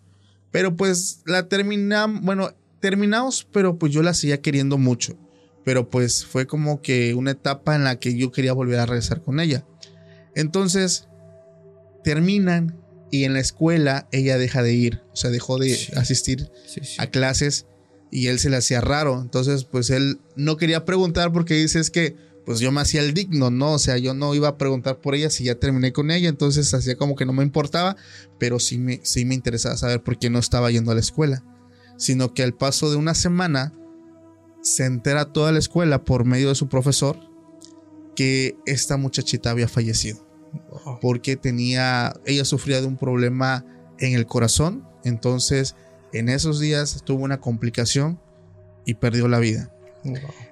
[0.52, 5.18] Pero pues la terminamos, bueno, terminamos, pero pues yo la seguía queriendo mucho.
[5.64, 9.22] Pero pues fue como que una etapa en la que yo quería volver a regresar
[9.22, 9.66] con ella.
[10.36, 11.08] Entonces
[12.04, 12.80] terminan
[13.12, 15.92] y en la escuela ella deja de ir, o sea, dejó de Sí.
[15.96, 16.96] asistir Sí, sí.
[16.98, 17.68] a clases
[18.12, 19.22] y él se le hacía raro.
[19.22, 23.14] Entonces, pues él no quería preguntar porque dice es que pues yo me hacía el
[23.14, 23.72] digno, ¿no?
[23.74, 26.74] O sea, yo no iba a preguntar por ella si ya terminé con ella, entonces
[26.74, 27.96] hacía como que no me importaba,
[28.38, 31.42] pero sí me, sí me interesaba saber por qué no estaba yendo a la escuela.
[31.98, 33.72] Sino que al paso de una semana
[34.62, 37.18] se entera toda la escuela por medio de su profesor
[38.16, 40.28] que esta muchachita había fallecido.
[41.02, 43.66] Porque tenía, ella sufría de un problema
[44.00, 45.76] en el corazón, entonces
[46.12, 48.20] en esos días tuvo una complicación
[48.86, 49.74] y perdió la vida.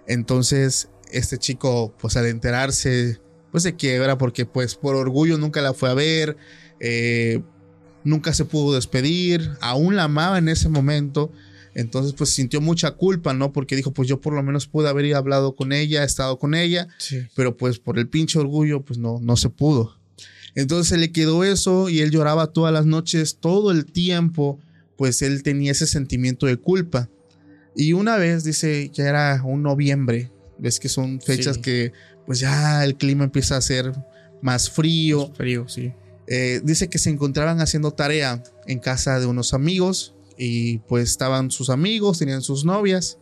[0.08, 3.20] Entonces este chico, pues al enterarse,
[3.52, 6.38] pues se quiebra porque pues por orgullo nunca la fue a ver,
[6.80, 7.41] eh,
[8.04, 11.32] nunca se pudo despedir, aún la amaba en ese momento.
[11.74, 13.53] Entonces, pues sintió mucha culpa, ¿no?
[13.53, 16.88] Porque dijo, pues yo por lo menos pude haber hablado con ella, estado con ella,
[17.36, 19.97] pero pues por el pinche orgullo, pues no, no se pudo.
[20.53, 24.59] Entonces se le quedó eso y él lloraba todas las noches, todo el tiempo,
[24.97, 27.09] pues él tenía ese sentimiento de culpa.
[27.74, 31.93] Y una vez, dice, ya era un noviembre, ves que son fechas que
[32.26, 33.93] pues ya el clima empieza a ser
[34.41, 35.32] más frío.
[35.36, 35.93] frío, sí.
[36.28, 41.52] Eh, dice que se encontraban haciendo tarea en casa de unos amigos y pues estaban
[41.52, 43.20] sus amigos, tenían sus novias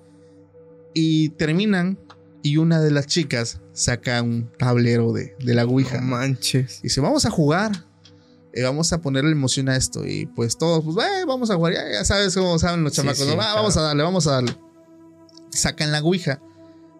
[0.93, 1.99] y terminan
[2.41, 5.99] y una de las chicas saca un tablero de, de la Ouija.
[5.99, 6.79] No manches.
[6.79, 7.85] Y dice, vamos a jugar.
[8.53, 10.07] y vamos a ponerle emoción a esto.
[10.07, 11.73] Y pues todos, pues, eh, vamos a jugar.
[11.73, 13.19] Ya, sabes cómo saben los chamacos.
[13.19, 13.33] sí, ¿no?
[13.33, 13.55] Claro.
[13.57, 14.55] Vamos a darle, vamos a darle.
[15.49, 16.41] Sacan la Ouija.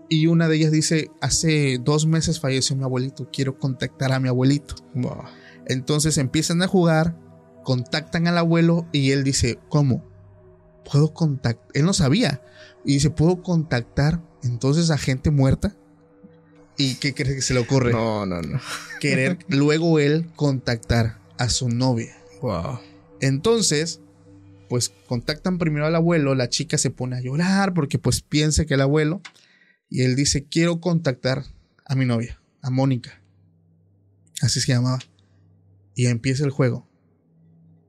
[0.09, 3.29] Y una de ellas dice, hace dos meses falleció mi abuelito.
[3.31, 4.75] Quiero contactar a mi abuelito.
[4.95, 5.23] Wow.
[5.65, 7.17] Entonces empiezan a jugar,
[7.63, 10.08] contactan al abuelo y él dice, ¿cómo?
[10.83, 11.67] Puedo contactar.
[11.73, 12.41] Él no sabía.
[12.85, 15.75] Y dice, ¿puedo contactar entonces a gente muerta?
[16.77, 17.91] ¿Y qué crees que se le ocurre?
[17.91, 18.59] No, no, no.
[18.99, 22.15] Querer luego él contactar a su novia.
[22.41, 22.79] Wow.
[23.19, 23.99] Entonces,
[24.69, 28.75] pues contactan primero al abuelo, la chica se pone a llorar porque pues piensa que
[28.75, 29.21] el abuelo,
[29.89, 31.43] y él dice, quiero contactar
[31.85, 33.21] a mi novia, a Mónica.
[34.41, 34.99] Así se llamaba.
[35.95, 36.87] Y empieza el juego.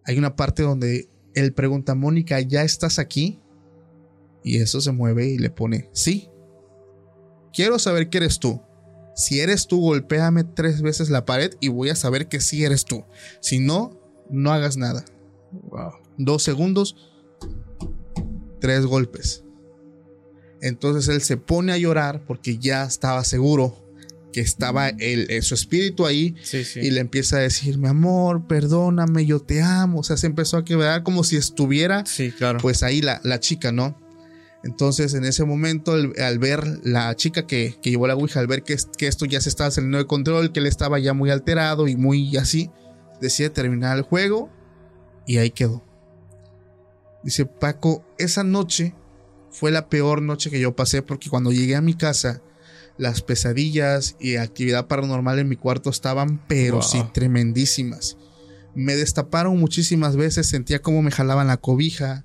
[0.05, 3.41] Hay una parte donde él pregunta, Mónica, ¿ya estás aquí?
[4.43, 6.29] Y eso se mueve y le pone, sí.
[7.53, 8.63] Quiero saber que eres tú.
[9.15, 12.85] Si eres tú, golpéame tres veces la pared y voy a saber que sí eres
[12.85, 13.05] tú.
[13.41, 13.99] Si no,
[14.31, 15.05] no hagas nada.
[15.53, 15.93] Wow.
[16.17, 16.97] Dos segundos,
[18.61, 19.45] tres golpes.
[20.63, 23.90] Entonces él se pone a llorar porque ya estaba seguro
[24.33, 26.81] que estaba el, eh, su espíritu ahí Sí, sí.
[26.81, 30.01] y le empieza a decir, mi amor, perdóname, yo te amo.
[30.01, 32.59] O sea, se empezó a quebrar como si estuviera Sí, claro.
[32.61, 33.99] pues ahí la, la chica, ¿no?
[34.63, 38.47] Entonces en ese momento al, al ver la chica que, que llevó la Ouija, al
[38.47, 41.31] ver que, que esto ya se estaba saliendo de control, que él estaba ya muy
[41.31, 42.71] alterado y muy así,
[43.23, 44.51] decide terminar el juego
[45.27, 45.83] y ahí quedó.
[47.23, 48.95] Dice Paco, esa noche
[49.51, 52.43] fue la peor noche que yo pasé porque cuando llegué a mi casa,
[53.01, 56.83] las pesadillas y actividad paranormal en mi cuarto estaban, pero Wow.
[56.83, 58.17] sí, tremendísimas.
[58.75, 62.25] Me destaparon muchísimas veces, sentía como me jalaban la cobija.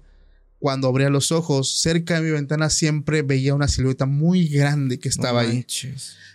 [0.60, 5.10] Cuando abría los ojos, cerca de mi ventana siempre veía una silueta muy grande que
[5.10, 5.66] estaba No ahí.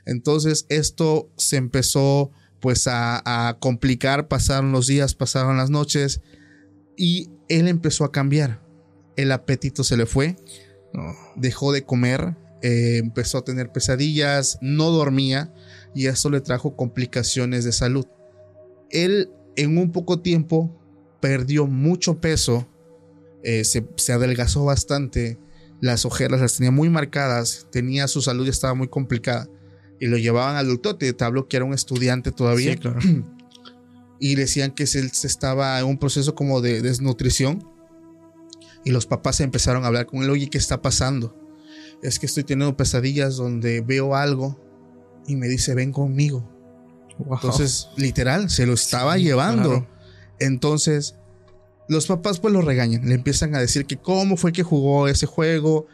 [0.07, 2.31] Entonces esto se empezó
[2.61, 6.21] pues a, a complicar, pasaron los días, pasaron las noches
[6.97, 8.61] y él empezó a cambiar.
[9.17, 10.37] El apetito se le fue,
[11.37, 15.53] dejó de comer, eh, empezó a tener pesadillas, no dormía
[15.95, 18.07] y eso le trajo complicaciones de salud.
[18.91, 20.77] Él en un poco tiempo
[21.21, 22.69] perdió mucho peso,
[23.43, 25.39] eh, se, se adelgazó bastante,
[25.81, 29.49] las ojeras las tenía muy marcadas, tenía su salud ya estaba muy complicada
[29.99, 32.99] y lo llevaban al doctor, te, hablo que era un estudiante todavía Sí, claro.
[34.21, 37.67] y decían que se, se estaba en un proceso como de desnutrición
[38.85, 41.40] y los papás empezaron a hablar con él, oye, ¿qué está pasando?
[42.03, 44.59] Es que estoy teniendo pesadillas donde veo algo
[45.27, 46.49] y me dice, ven conmigo.
[47.19, 47.35] Wow.
[47.35, 49.69] Entonces, literal, se lo estaba Sí, llevando.
[49.69, 49.87] claro.
[50.39, 51.17] Entonces,
[51.89, 55.27] los papás pues lo regañan, le empiezan a decir que cómo fue que jugó ese
[55.27, 55.87] juego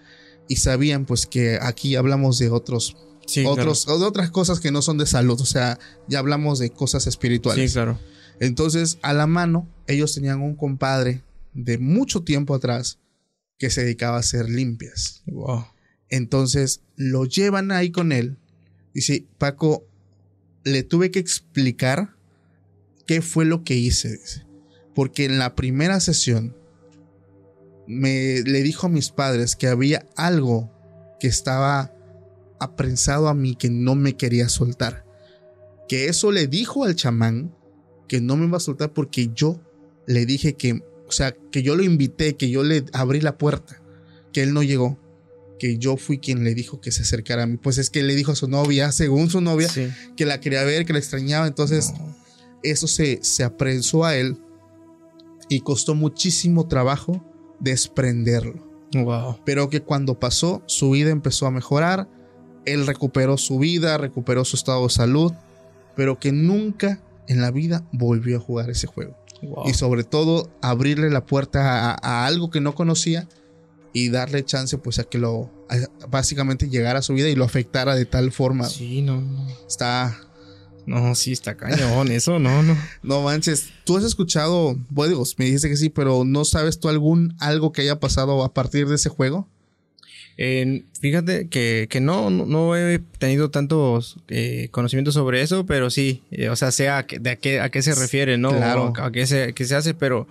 [0.48, 2.96] y sabían pues que aquí hablamos de otros,
[3.26, 6.70] Sí, otros, de otras cosas que no son de salud, o sea, ya hablamos de
[6.70, 7.70] cosas espirituales.
[7.72, 7.98] Sí, claro.
[8.38, 13.00] Entonces, a la mano, ellos tenían un compadre de mucho tiempo atrás
[13.58, 15.22] que se dedicaba a hacer limpias.
[15.26, 15.64] Wow.
[16.10, 18.36] Entonces, lo llevan ahí con él.
[18.94, 19.86] Dice, Paco,
[20.64, 22.16] le tuve que explicar
[23.06, 24.20] qué fue lo que hice.
[24.94, 26.56] Porque en la primera sesión
[27.86, 30.72] me le dijo a mis padres que había algo
[31.20, 31.92] que estaba
[32.58, 35.04] aprensado a mí que no me quería soltar.
[35.88, 37.54] Que eso le dijo al chamán
[38.08, 39.60] que no me iba a soltar porque yo
[40.06, 43.82] le dije que, o sea, que yo lo invité, que yo le abrí la puerta,
[44.32, 44.98] que él no llegó,
[45.58, 47.56] que yo fui quien le dijo que se acercara a mí.
[47.56, 49.88] Pues es que le dijo a su novia, según su novia, Sí.
[50.16, 51.46] que la quería ver, que la extrañaba.
[51.46, 51.92] Entonces,
[52.62, 54.36] eso se, se aprensó a él
[55.48, 57.24] y costó muchísimo trabajo
[57.60, 58.66] desprenderlo.
[58.94, 59.38] Wow.
[59.44, 62.08] Pero que cuando pasó, su vida empezó a mejorar.
[62.64, 65.32] Él recuperó su vida, recuperó su estado de salud,
[65.94, 69.16] pero que nunca en la vida volvió a jugar ese juego.
[69.42, 69.68] Wow.
[69.68, 73.28] Y sobre todo, abrirle la puerta a, a algo que no conocía
[73.92, 77.44] y darle chance, pues, a que lo a- básicamente llegara a su vida y lo
[77.44, 78.68] afectara de tal forma.
[78.68, 79.46] Sí, no, no.
[79.66, 80.18] Está.
[80.86, 82.10] No, sí, está cañón.
[82.12, 82.76] Eso no, no.
[83.02, 86.88] No manches, tú has escuchado, bueno, digo, me dijiste que sí, pero ¿no sabes tú
[86.88, 89.48] algún algo que haya pasado a partir de ese juego?
[90.38, 95.88] Eh, fíjate que, que no, no, no he tenido tantos eh, conocimientos sobre eso, pero
[95.90, 98.50] sí, eh, o sea, sea a de a qué, a qué se refiere, ¿no?
[98.50, 98.92] Claro.
[98.96, 100.28] O a qué se, qué se hace, pero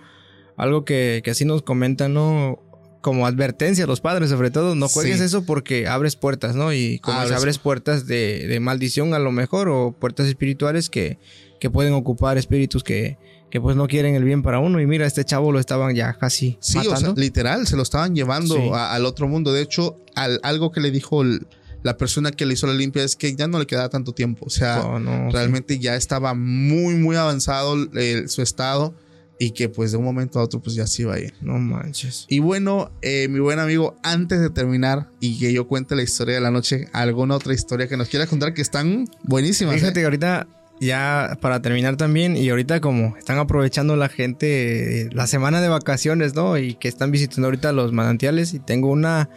[0.56, 2.60] algo que, que así nos comentan, ¿no?
[3.06, 5.24] Como advertencia a los padres, sobre todo, no juegues Sí.
[5.26, 6.72] eso porque abres puertas, ¿no?
[6.72, 11.20] Y como Abres- abres, puertas de, de maldición a lo mejor, o puertas espirituales que,
[11.60, 13.16] que pueden ocupar espíritus que,
[13.48, 14.80] que pues no quieren el bien para uno.
[14.80, 18.16] Y mira, este chavo lo estaban ya casi Sí, o sea, literal, se lo estaban
[18.16, 18.70] llevando Sí.
[18.74, 19.52] a- al otro mundo.
[19.52, 21.46] De hecho, al- algo que le dijo el-
[21.84, 24.46] la persona que le hizo la limpia es que ya no le quedaba tanto tiempo.
[24.46, 28.96] O sea, Oh, no, realmente ya estaba muy, muy avanzado el- su estado
[29.38, 31.34] y que pues de un momento a otro pues ya se iba a ir.
[31.40, 32.26] No manches.
[32.28, 36.34] Y bueno, eh, mi buen amigo, antes de terminar y que yo cuente la historia
[36.34, 39.76] de la noche, alguna otra historia que nos quieras contar que están buenísimas.
[39.76, 39.78] ¿eh?
[39.78, 40.46] Fíjate que ahorita,
[40.80, 46.34] ya para terminar también, y ahorita como están aprovechando la gente la semana de vacaciones,
[46.34, 46.58] ¿no?
[46.58, 49.28] Y que están visitando ahorita los manantiales, y tengo una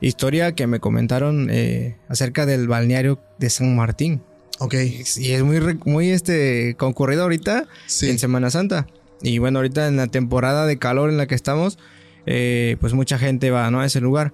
[0.00, 4.22] historia que me comentaron eh, acerca del balneario de San Martín.
[4.58, 4.74] Ok,
[5.16, 8.10] Y es muy, muy este, concurrido ahorita sí.
[8.10, 8.86] en Semana Santa.
[9.22, 11.78] Y bueno, ahorita en la temporada de calor en la que estamos,
[12.26, 13.80] eh, pues mucha gente va ¿no?
[13.80, 14.32] a ese lugar.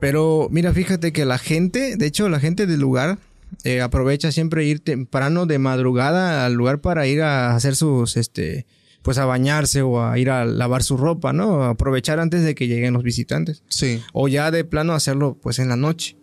[0.00, 3.18] Pero mira, fíjate que la gente, de hecho la gente del lugar
[3.64, 8.66] eh, aprovecha siempre ir temprano de madrugada al lugar para ir a hacer sus, este,
[9.02, 11.64] pues a bañarse o a ir a lavar su ropa, ¿no?
[11.64, 13.62] Aprovechar antes de que lleguen los visitantes.
[13.68, 14.02] Sí.
[14.12, 16.16] O ya de plano hacerlo pues en la noche.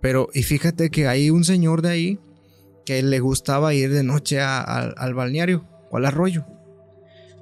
[0.00, 2.18] Pero, y fíjate que hay un señor de ahí
[2.86, 6.46] que le gustaba ir de noche a- al- al balneario o al arroyo.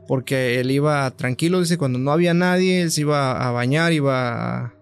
[0.08, 4.66] Porque él iba tranquilo, dice, cuando no había nadie, él se iba a bañar, iba
[4.66, 4.74] a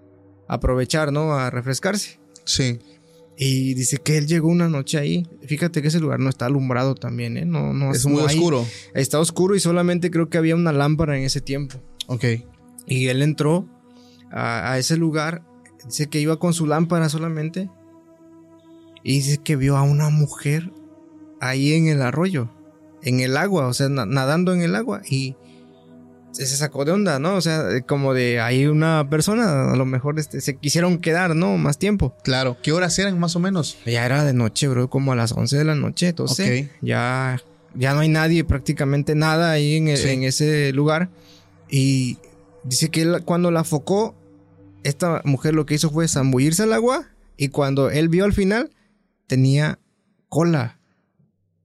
[0.49, 1.33] aprovechar, ¿no?
[1.35, 2.18] A refrescarse.
[2.45, 2.79] Sí.
[3.37, 5.27] Y dice que él llegó una noche ahí.
[5.47, 7.45] Fíjate que ese lugar no está alumbrado también, ¿eh?
[7.47, 8.66] No, no Es no muy hay- oscuro.
[8.95, 11.77] Está oscuro y solamente creo que había una lámpara en ese tiempo.
[12.07, 12.25] Ok.
[12.87, 13.66] Y él entró
[14.31, 15.43] a, a ese lugar.
[15.87, 17.70] Dice que iba con su lámpara solamente.
[19.03, 20.70] Y dice que vio a una mujer
[21.41, 22.51] ahí en el arroyo.
[23.05, 25.02] En el agua, o sea, na- nadando en el agua.
[25.09, 25.36] Y
[26.32, 27.36] se sacó de onda, ¿no?
[27.36, 31.36] O sea, eh, como de ahí una persona, a lo mejor este, se quisieron quedar,
[31.36, 31.57] ¿no?
[31.59, 32.16] Más tiempo.
[32.24, 32.57] Claro.
[32.62, 33.78] ¿Qué horas eran más o menos?
[33.86, 36.09] Ya era de noche, bro, como a las 11 de la noche.
[36.09, 37.40] Entonces, ya,
[37.74, 40.09] ya no hay nadie, prácticamente nada ahí en, el- Sí.
[40.09, 41.09] en ese lugar.
[41.70, 42.18] Y
[42.64, 44.16] dice que él, cuando la focó,
[44.82, 47.07] esta mujer lo que hizo fue zambullirse al agua.
[47.36, 48.70] Y cuando él vio al final,
[49.28, 49.78] tenía
[50.28, 50.78] cola,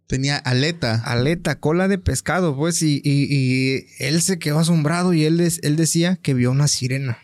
[0.09, 1.03] Tenía aleta.
[1.05, 2.81] aleta, cola de pescado, pues.
[2.81, 6.67] Y, y- y él se quedó asombrado y él, des- él decía que vio una
[6.67, 7.19] sirena.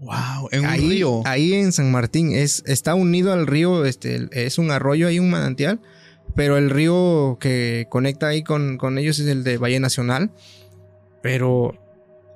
[0.00, 0.48] Wow.
[0.50, 1.22] En un río.
[1.26, 2.32] Ahí en San Martín.
[2.32, 5.78] Es, está unido al río, este, es un arroyo, hay un manantial.
[6.34, 10.30] Pero el río que conecta ahí con, con ellos es el de Valle Nacional.
[11.22, 11.76] Pero,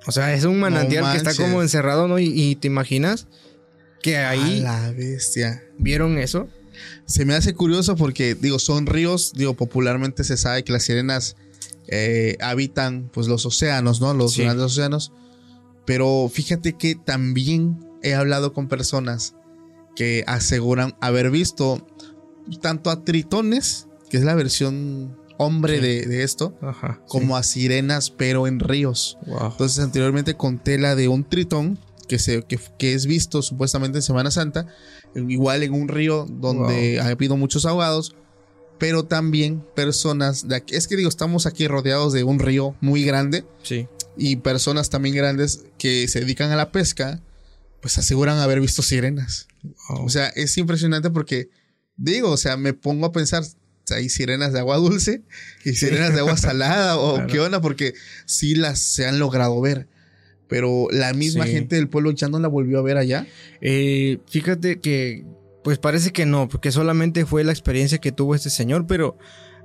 [0.05, 2.19] o sea, es un manantial que está como encerrado, ¿no?
[2.19, 3.25] Y, y te imaginas
[4.03, 5.63] que ahí A la bestia.
[5.79, 6.47] vieron eso.
[7.05, 11.35] Se me hace curioso porque, digo, son ríos, digo, popularmente se sabe que las sirenas
[11.87, 14.13] eh, habitan, pues, los océanos, ¿no?
[14.13, 14.41] Los Sí.
[14.41, 15.11] grandes océanos.
[15.85, 19.35] Pero fíjate que también he hablado con personas
[19.95, 21.85] que aseguran haber visto
[22.61, 25.81] tanto a tritones, que es la versión hombre Sí.
[25.81, 27.01] de, de esto, Ajá.
[27.07, 29.17] como a sirenas, pero en ríos.
[29.27, 29.51] Wow.
[29.51, 34.01] Entonces anteriormente conté la de un tritón que, se, que, que es visto supuestamente en
[34.01, 34.67] Semana Santa,
[35.15, 38.15] igual en un río donde ha habido muchos ahogados,
[38.77, 43.03] pero también personas de aquí, es que digo, estamos aquí rodeados de un río muy
[43.05, 43.87] grande Sí.
[44.17, 47.21] y personas también grandes que se dedican a la pesca,
[47.81, 49.47] pues aseguran haber visto sirenas.
[49.89, 50.05] Wow.
[50.05, 51.49] O sea, es impresionante porque
[51.95, 53.43] digo, o sea, me pongo a pensar,
[53.91, 55.23] hay sirenas de agua dulce
[55.63, 57.27] y sirenas de agua salada o Claro.
[57.31, 57.93] qué onda, porque
[58.25, 59.87] sí las se han logrado ver.
[60.47, 61.51] Pero la misma Sí.
[61.51, 63.25] gente del pueblo ya no la volvió a ver allá.
[63.61, 65.23] Eh, fíjate que,
[65.63, 69.17] pues parece que no, porque solamente fue la experiencia que tuvo este señor, pero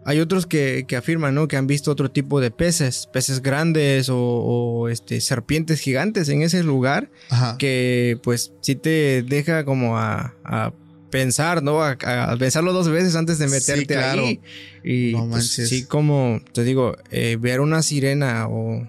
[0.06, 1.46] Hay otros que, que afirman, ¿no?
[1.46, 6.40] Que han visto otro tipo de peces, peces grandes o, o, este, serpientes gigantes en
[6.40, 7.58] ese lugar, Ajá.
[7.58, 10.72] que pues sí te deja como a, a
[11.10, 11.82] pensar, ¿no?
[11.82, 14.24] A, a pensarlo dos veces antes de Sí, meterte claro.
[14.24, 14.40] ahí.
[14.82, 18.88] Y No pues, sí, como te digo, eh, ver una sirena o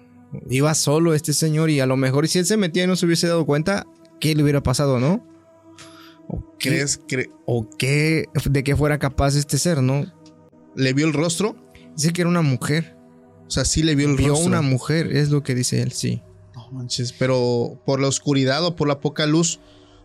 [0.49, 3.05] iba solo este señor y a lo mejor si él se metía y no se
[3.05, 3.85] hubiese dado cuenta,
[4.19, 5.25] ¿qué le hubiera pasado, no?
[6.27, 10.05] ¿O qué, ¿Crees que o qué de qué fuera capaz este ser, no?
[10.75, 11.55] le vio el rostro?
[11.95, 12.95] Dice que era una mujer.
[13.47, 14.47] O sea, sí le vio el Vio rostro.
[14.47, 16.21] una mujer, es lo que dice él, sí.
[16.55, 19.59] No manches, pero por la oscuridad o por la poca luz,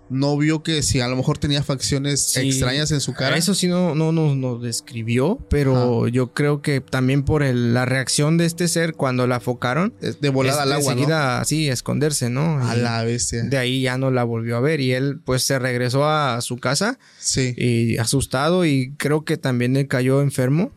[0.08, 2.48] no vio que si a lo mejor tenía facciones Sí.
[2.48, 3.36] extrañas en su cara.
[3.36, 8.36] Eso sí no, no nos describió, pero yo creo que también por el- la reacción
[8.38, 9.94] de este ser cuando la focaron.
[10.00, 11.00] Es de volada es al agua, ¿no?
[11.00, 12.58] enseguida, sí, a esconderse, ¿no?
[12.64, 13.42] A Y la bestia.
[13.42, 16.58] De ahí ya no la volvió a ver y él pues se regresó a su
[16.58, 17.54] casa Sí.
[17.56, 20.70] y asustado y creo que también él cayó enfermo.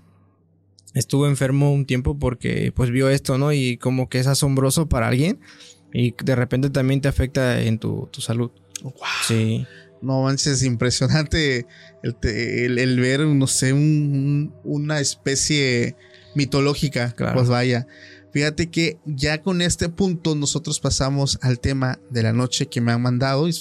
[0.96, 3.54] Estuvo enfermo un tiempo porque pues vio esto, ¿no?
[3.54, 5.40] Y como que es asombroso para alguien
[5.94, 8.50] y de repente también te afecta en tu, tu salud.
[9.28, 9.66] Sí.
[10.02, 11.66] No manches, impresionante
[12.04, 15.96] el, el- el ver, no sé, un- un- una especie
[16.36, 17.12] mitológica.
[17.12, 17.36] Claro.
[17.36, 17.88] Pues vaya.
[18.32, 22.92] Fíjate que ya con este punto nosotros pasamos al tema de la noche que me
[22.92, 23.48] han mandado.
[23.50, 23.56] Y,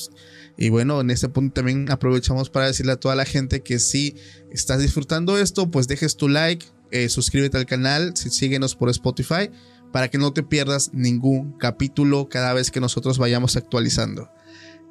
[0.59, 4.15] y bueno, en este punto también aprovechamos para decirle a toda la gente que si
[4.53, 9.51] estás disfrutando esto, pues dejes tu like, eh, suscríbete al canal, sí, síguenos por Spotify
[9.93, 14.31] para que no te pierdas ningún capítulo cada vez que nosotros vayamos actualizando.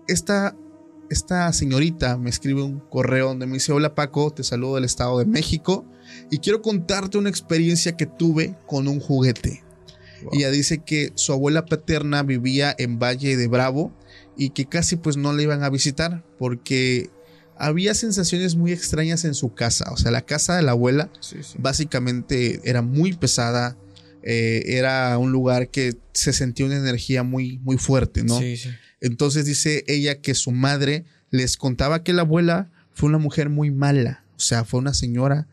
[0.07, 0.55] Esta,
[1.09, 5.19] esta señorita me escribe un correo donde me dice, hola Paco, te saludo del Estado
[5.19, 5.85] de México
[6.31, 9.63] y quiero contarte una experiencia que tuve con un juguete.
[10.23, 10.31] Wow.
[10.33, 13.93] Ella dice que su abuela paterna vivía en Valle de Bravo
[14.35, 17.09] y que casi pues no la iban a visitar porque
[17.59, 19.91] había sensaciones muy extrañas en su casa.
[19.91, 21.55] O sea, la casa de la abuela Sí, sí.
[21.59, 23.77] básicamente era muy pesada.
[24.23, 28.39] eh, era un lugar que se sentía una energía muy, muy fuerte, ¿no?
[28.39, 28.69] Sí, sí.
[29.01, 33.69] Entonces dice ella que su madre les contaba que la abuela fue una mujer muy
[33.71, 34.23] mala.
[34.35, 35.47] O sea, fue una señora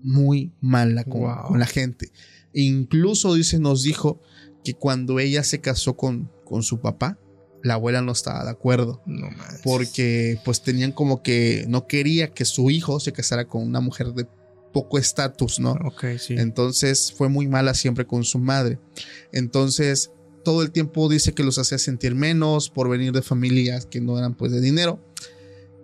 [0.00, 1.48] muy mala con, Wow.
[1.48, 2.10] con la gente.
[2.52, 4.20] Incluso dice, nos dijo
[4.64, 7.18] que cuando ella se casó con, con su papá,
[7.62, 9.00] la abuela no estaba de acuerdo.
[9.06, 9.60] No manches.
[9.62, 14.12] Porque pues tenían como que no quería que su hijo se casara con una mujer
[14.14, 14.26] de
[14.72, 15.72] poco estatus, ¿no?
[15.84, 16.34] Ok, sí.
[16.36, 18.78] Entonces fue muy mala siempre con su madre.
[19.32, 20.10] Entonces
[20.44, 24.18] todo el tiempo dice que los hacía sentir menos por venir de familias que no
[24.18, 25.00] eran pues de dinero.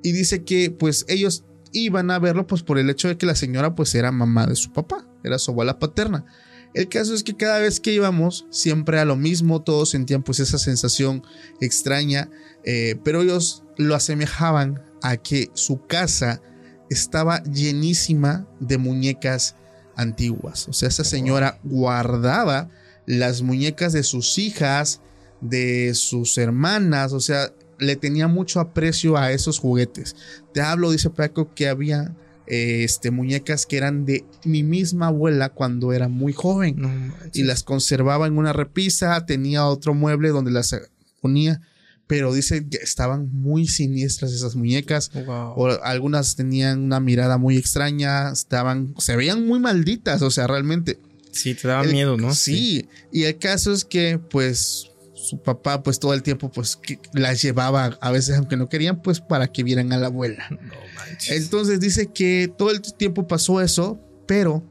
[0.02, 3.34] Y dice que pues ellos iban a verlo pues por el hecho de que la
[3.34, 6.26] señora pues era mamá de su papá, era su abuela paterna.
[6.74, 10.38] El caso es que cada vez que íbamos siempre era lo mismo, todos sentían pues
[10.40, 11.22] esa sensación
[11.60, 12.30] extraña,
[12.64, 16.42] eh, pero ellos lo asemejaban a que su casa
[16.90, 19.56] estaba llenísima de muñecas
[19.96, 20.68] antiguas.
[20.68, 22.68] O sea, esa señora guardaba
[23.08, 25.00] las muñecas de sus hijas,
[25.40, 30.14] de sus hermanas, o sea, le tenía mucho aprecio a esos juguetes.
[30.52, 32.14] Te hablo, dice Paco, que había
[32.46, 37.44] eh, este, muñecas que eran de mi misma abuela cuando era muy joven No y
[37.44, 40.76] las conservaba en una repisa, tenía otro mueble donde las
[41.22, 41.62] ponía,
[42.06, 45.10] pero dice que estaban muy siniestras esas muñecas.
[45.14, 45.54] Wow.
[45.56, 50.98] O algunas tenían una mirada muy extraña, estaban, se veían muy malditas, o sea, realmente.
[51.38, 52.34] Sí, te daba El- miedo, ¿no?
[52.34, 52.88] Sí.
[53.12, 57.42] Y el caso es que, pues, su papá, pues todo el tiempo, pues, que las
[57.42, 60.46] llevaba, a veces aunque no querían, pues, para que vieran a la abuela.
[60.50, 60.58] No
[60.96, 61.30] manches.
[61.42, 64.62] Entonces dice que todo el tiempo pasó eso, pero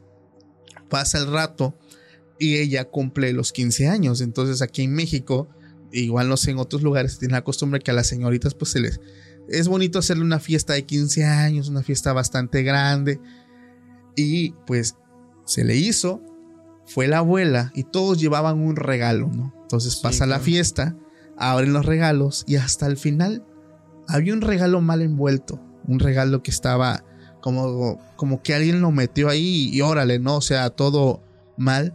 [0.88, 1.78] pasa el rato
[2.38, 4.20] y ella cumple los 15 años.
[4.20, 5.48] Entonces aquí en México,
[5.92, 8.80] igual no sé, en otros lugares tienen la costumbre que a las señoritas pues se
[8.80, 9.00] les...
[9.48, 13.18] Es bonito hacerle una fiesta de 15 años, una fiesta bastante grande.
[14.16, 14.94] Y pues
[15.46, 16.22] se le hizo,
[16.88, 19.52] fue la abuela y todos llevaban un regalo, ¿no?
[19.62, 20.44] Entonces Sí, pasa la claro.
[20.44, 20.96] fiesta,
[21.36, 23.44] abren los regalos y hasta el final
[24.08, 27.04] había un regalo mal envuelto, un regalo que estaba
[27.40, 30.36] como, como que alguien lo metió ahí y órale, ¿no?
[30.36, 31.22] O sea, todo
[31.56, 31.94] mal,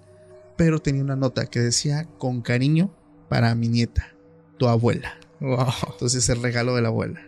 [0.56, 2.94] pero tenía una nota que decía con cariño
[3.30, 4.14] para mi nieta,
[4.58, 5.14] tu abuela.
[5.40, 5.66] Wow.
[5.92, 7.20] Entonces el regalo de la abuela.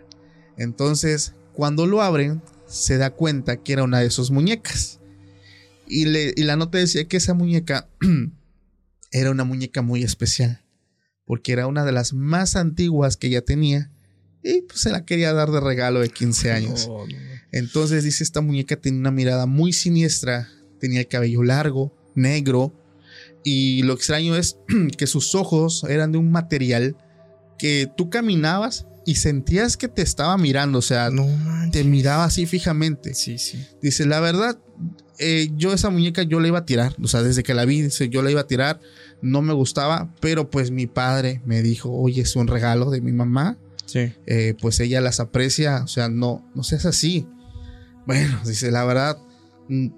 [0.56, 5.00] Entonces, cuando lo abren, se da cuenta que era una de sus muñecas.
[5.88, 7.88] Y, le- y la nota decía que esa muñeca
[9.12, 10.62] era una muñeca muy especial,
[11.24, 13.90] porque era una de las más antiguas que ella tenía
[14.42, 16.86] y pues se la quería dar de regalo de 15 años.
[16.88, 17.26] No, no, no.
[17.52, 22.72] Entonces dice, esta muñeca tenía una mirada muy siniestra, tenía el cabello largo, negro,
[23.44, 24.58] y lo extraño es
[24.98, 26.96] que sus ojos eran de un material
[27.58, 31.26] que tú caminabas y sentías que te estaba mirando, o sea, No
[31.70, 33.14] te miraba así fijamente.
[33.14, 33.64] Sí, sí.
[33.80, 34.58] Dice, la verdad,
[35.18, 37.88] eh, yo esa muñeca yo la iba a tirar, o sea, desde que la vi,
[38.10, 38.80] yo la iba a tirar,
[39.22, 43.12] no me gustaba, pero pues mi padre me dijo, oye, es un regalo de mi
[43.12, 43.56] mamá,
[43.86, 44.12] Sí.
[44.26, 47.26] eh, pues ella las aprecia, o sea, no, no seas así.
[48.06, 49.16] Bueno, dice, la verdad,
[49.68, 49.88] mm,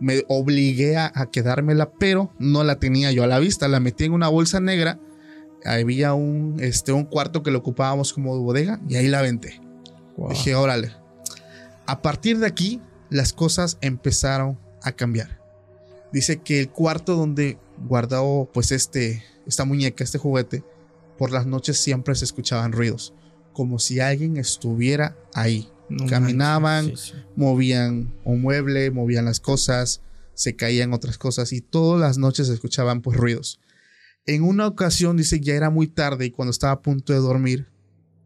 [0.00, 4.04] me obligué a, a quedármela, pero no la tenía yo a la vista, la metí
[4.04, 4.98] en una bolsa negra,
[5.64, 9.60] había un, este, un cuarto que lo ocupábamos como bodega y ahí la aventé.
[10.16, 10.30] Wow.
[10.30, 10.92] Dije, órale.
[11.86, 15.40] A partir de aquí, las cosas empezaron a cambiar.
[16.12, 17.58] Dice que el cuarto donde
[17.88, 20.64] guardaba pues este, esta muñeca, este juguete,
[21.18, 23.12] por las noches siempre se escuchaban ruidos,
[23.52, 25.68] como si alguien estuviera ahí.
[25.88, 27.18] No Caminaban, manches, sí, sí.
[27.36, 30.02] movían un mueble, movían las cosas,
[30.34, 33.60] se caían otras cosas y todas las noches se escuchaban pues ruidos.
[34.24, 37.68] En una ocasión dice ya era muy tarde y cuando estaba a punto de dormir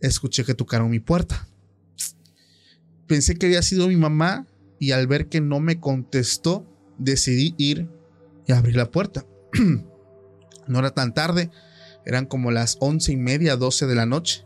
[0.00, 1.48] escuché que tocaron mi puerta.
[3.06, 4.46] Pensé que había sido mi mamá
[4.80, 6.66] y al ver que no me contestó
[6.98, 7.88] decidí ir
[8.48, 9.24] y abrir la puerta.
[10.66, 11.50] no era tan tarde,
[12.04, 14.44] eran como las once y media, doce de la noche.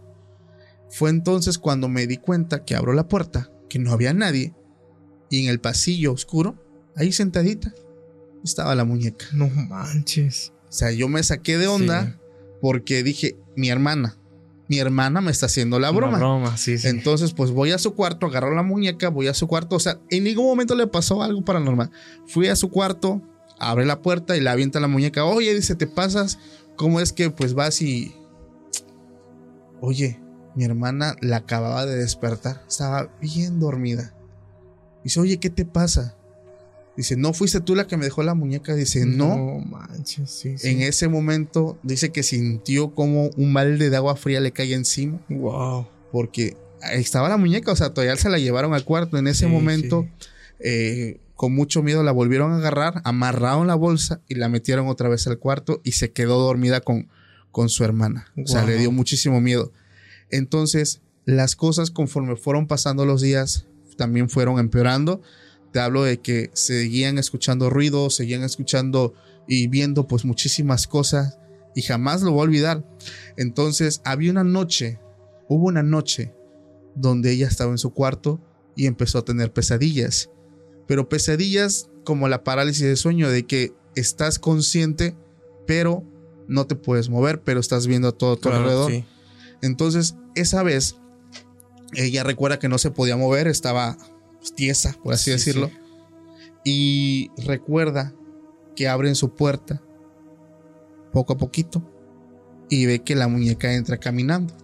[0.91, 4.55] Fue entonces cuando me di cuenta que abro la puerta, que no había nadie,
[5.31, 6.63] y en el pasillo oscuro,
[6.97, 7.73] ahí sentadita,
[8.45, 9.27] estaba la muñeca.
[9.33, 10.53] No manches.
[10.69, 12.19] O sea, yo me saqué de onda Sí.
[12.61, 14.19] porque dije, mi hermana,
[14.69, 16.17] mi hermana me está haciendo la broma.
[16.17, 16.89] Una broma, sí, sí.
[16.89, 19.77] Entonces, pues voy a su cuarto, agarro la muñeca, voy a su cuarto.
[19.77, 21.91] O sea, en ningún momento le pasó algo paranormal.
[22.27, 23.21] Fui a su cuarto,
[23.59, 25.25] abre la puerta y le avienta la muñeca.
[25.25, 26.39] Oye, dice, ¿te pasas?
[26.77, 28.15] ¿Cómo es que pues vas y...
[29.81, 30.19] Oye,
[30.55, 32.63] mi hermana la acababa de despertar.
[32.67, 34.15] Estaba bien dormida.
[35.03, 36.17] Dice, oye, ¿qué te pasa?
[36.97, 38.75] Dice, ¿no fuiste tú la que me dejó la muñeca?
[38.75, 39.37] Dice, no.
[39.37, 40.69] No manches, sí, sí.
[40.69, 45.21] En ese momento dice que sintió como un balde de agua fría le caía encima
[45.29, 45.89] Wow.
[46.13, 46.57] porque
[46.93, 49.19] estaba la muñeca, o sea, todavía se la llevaron al cuarto.
[49.19, 50.07] En ese Sí, momento,
[50.61, 55.09] eh, con mucho miedo, la volvieron a agarrar, amarraron la bolsa y la metieron otra
[55.09, 57.09] vez al cuarto y se quedó dormida con,
[57.51, 58.27] con su hermana.
[58.41, 58.71] O sea, Wow.
[58.71, 59.73] le dio muchísimo miedo.
[60.31, 63.67] Entonces, las cosas conforme fueron pasando los días,
[63.97, 65.23] también fueron empeorando.
[65.75, 69.13] Te hablo de que seguían escuchando ruidos, seguían escuchando
[69.49, 71.37] y viendo pues muchísimas cosas
[71.75, 72.85] y jamás lo voy a olvidar.
[73.37, 75.01] Entonces, había una noche,
[75.49, 76.33] hubo una noche
[76.95, 78.41] donde ella estaba en su cuarto
[78.77, 80.31] y empezó a tener pesadillas.
[80.87, 85.17] Pero pesadillas como la parálisis de sueño, de que estás consciente,
[85.67, 86.05] pero
[86.47, 88.93] no te puedes mover, pero estás viendo a todo a tu Claro, alrededor.
[88.93, 89.05] sí.
[89.61, 90.95] Entonces, esa vez,
[91.95, 93.99] ella recuerda que no se podía mover, estaba
[94.55, 95.69] tiesa, por así Sí, decirlo.
[95.69, 95.75] sí.
[96.65, 98.15] Y recuerda
[98.77, 99.83] que abren su puerta
[101.13, 101.83] poco a poquito
[102.69, 104.55] y ve que la muñeca entra caminando.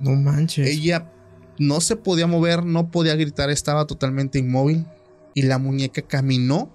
[0.00, 0.68] No manches.
[0.68, 1.12] Ella
[1.58, 4.86] no se podía mover, no podía gritar, estaba totalmente inmóvil
[5.34, 6.70] y la muñeca caminó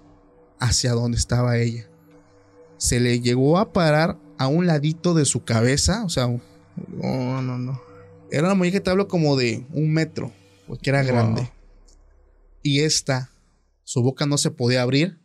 [0.59, 1.87] hacia donde estaba ella.
[2.77, 7.57] Se le llegó a parar a un ladito de su cabeza, o sea, No, no,
[7.59, 7.79] no.
[8.31, 10.31] era una muñeca, te hablo como de un metro,
[10.67, 11.07] porque era Wow.
[11.11, 11.51] grande.
[12.63, 13.31] Y esta,
[13.83, 15.19] su boca no se podía abrir,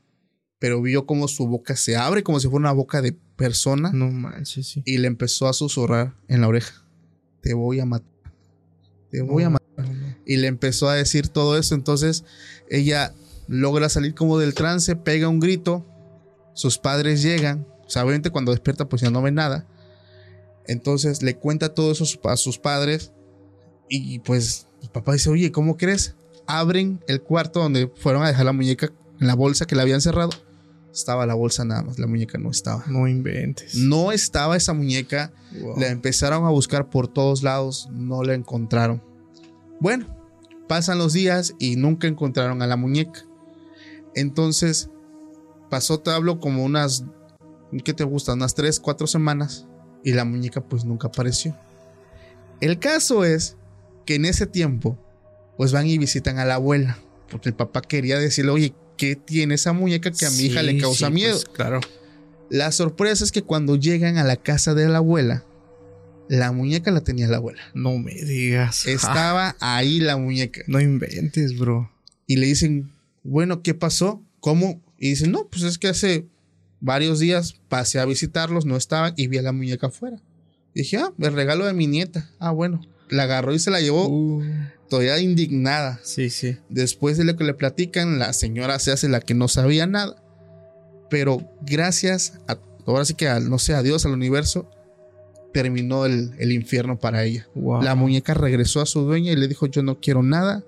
[0.59, 4.11] pero vio como su boca se abre, como si fuera una boca de persona, No
[4.11, 4.83] manches, sí.
[4.87, 6.83] y le empezó a susurrar en la oreja:
[7.43, 8.11] Te voy a matar.
[9.11, 9.67] Te voy a matar.
[9.87, 10.17] no, no.
[10.25, 11.75] Y le empezó a decir todo eso.
[11.75, 12.25] Entonces
[12.71, 13.13] ella
[13.47, 15.85] logra salir como del trance, pega un grito.
[16.55, 17.67] Sus padres llegan.
[17.87, 19.69] O sea, obviamente cuando despierta, pues ya no ve nada.
[20.67, 23.13] Entonces le cuenta todo eso a sus- a sus padres.
[23.89, 26.17] Y pues el papá dice: Oye, ¿cómo crees?
[26.47, 30.01] Abren el cuarto donde fueron a dejar la muñeca en la bolsa que la habían
[30.01, 30.31] cerrado.
[30.93, 32.85] Estaba la bolsa nada más, la muñeca no estaba.
[32.87, 33.75] No inventes.
[33.75, 35.33] No estaba esa muñeca.
[35.61, 35.79] Wow.
[35.79, 39.03] La empezaron a buscar por todos lados, no la encontraron.
[39.79, 40.07] Bueno,
[40.69, 43.25] pasan los días y nunca encontraron a la muñeca.
[44.15, 44.89] Entonces,
[45.69, 47.05] pasó, te hablo, como unas,
[47.85, 48.33] ¿qué te gusta?
[48.33, 49.67] Unas 3, 4 semanas
[50.03, 51.55] y la muñeca pues nunca apareció.
[52.61, 53.57] El caso es
[54.07, 54.97] que en ese tiempo,
[55.57, 56.99] pues van y visitan a la abuela,
[57.31, 60.79] porque el papá quería decirle, oye, ¿qué tiene esa muñeca que a mi hija le
[60.79, 61.35] causa sí, miedo?
[61.35, 61.81] pues, claro.
[62.49, 65.45] La sorpresa es que cuando llegan a la casa de la abuela,
[66.29, 67.63] la muñeca la tenía la abuela.
[67.75, 68.85] No me digas.
[68.87, 70.63] Ah, Estaba ahí la muñeca.
[70.67, 71.91] no inventes, bro.
[72.27, 72.93] Y le dicen,
[73.23, 74.23] bueno, ¿qué pasó?
[74.41, 74.81] ¿Cómo?
[74.99, 76.27] Y dicen, no, pues es que hace
[76.81, 80.19] varios días pasé a visitarlos, no estaban y vi a la muñeca afuera.
[80.75, 82.31] dije, ah, el regalo de mi nieta.
[82.39, 82.81] Ah, bueno.
[83.09, 84.43] La agarró y se la llevó Uh,
[84.89, 86.01] todavía indignada.
[86.03, 86.57] sí, sí.
[86.69, 90.23] Después de lo que le platican, la señora se hace la que no sabía nada.
[91.11, 94.71] Pero gracias a, ahora sí que, a, no sé, a Dios, al universo,
[95.53, 97.49] terminó el, el infierno para ella.
[97.55, 97.83] Wow.
[97.83, 100.65] La muñeca regresó a su dueña y le dijo, yo no quiero nada,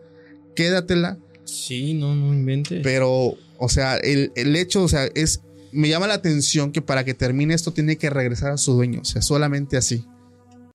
[0.55, 1.19] quédatela.
[1.45, 2.81] Sí, no, no inventes.
[2.83, 5.43] Pero O sea, el, el hecho, o sea, es.
[5.71, 9.01] Me llama la atención que para que termine esto tiene que regresar a su dueño.
[9.03, 10.05] O sea, solamente así.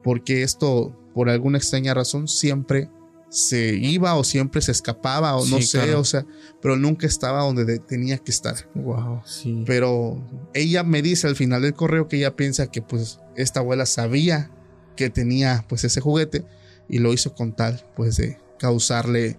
[0.03, 2.89] Porque esto, por alguna extraña razón, siempre
[3.35, 6.01] se iba o siempre se escapaba o no sé, claro.
[6.01, 6.23] o sea,
[6.61, 8.55] pero nunca estaba donde de- tenía que estar.
[8.75, 9.63] Wow, sí.
[9.65, 10.21] Pero
[10.53, 14.51] ella me dice al final del correo que ella piensa que pues esta abuela sabía
[14.95, 16.45] que tenía pues ese juguete
[16.87, 19.37] y lo hizo con tal pues de causarle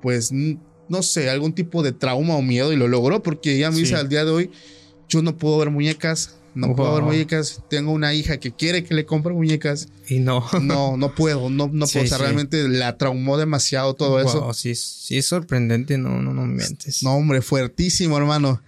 [0.00, 3.78] pues no sé, algún tipo de trauma o miedo y lo logró porque ella me
[3.78, 4.50] dice al día de hoy
[5.08, 8.94] yo no puedo ver muñecas, no puedo ver muñecas, tengo una hija que quiere que
[8.94, 10.44] le compre muñecas, Y no.
[10.60, 12.22] no, no puedo, no, no Sí, puedo, o sea, sí.
[12.22, 14.42] realmente la traumó demasiado todo eso.
[14.42, 17.02] Wow, sí, sí es sorprendente, no, no, no mientes.
[17.02, 18.60] No, hombre, fuertísimo, hermano.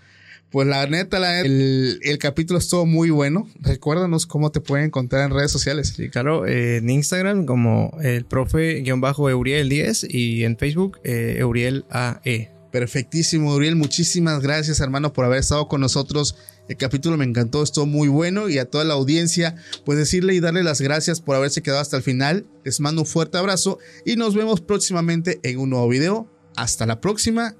[0.50, 3.48] Pues la neta, la el, el capítulo estuvo muy bueno.
[3.60, 5.92] Recuérdanos cómo te pueden encontrar en redes sociales.
[5.96, 12.53] Sí, claro, eh, en Instagram como el profe-euriel10 y en Facebook eh, Euriel AE.
[12.74, 13.76] Perfectísimo, Uriel.
[13.76, 16.34] Muchísimas gracias, hermano, por haber estado con nosotros.
[16.68, 18.48] El capítulo me encantó, estuvo muy bueno.
[18.48, 19.54] Y a toda la audiencia,
[19.84, 22.48] pues decirle y darle las gracias por haberse quedado hasta el final.
[22.64, 26.28] Les mando un fuerte abrazo y nos vemos próximamente en un nuevo video.
[26.56, 27.54] Hasta la próxima.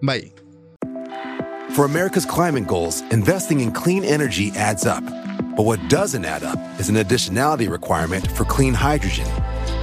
[0.00, 0.32] Bye.
[1.74, 5.04] For America's climate goals, investing in clean energy adds up.
[5.54, 9.26] But what doesn't add up is an additionality requirement for clean hydrogen.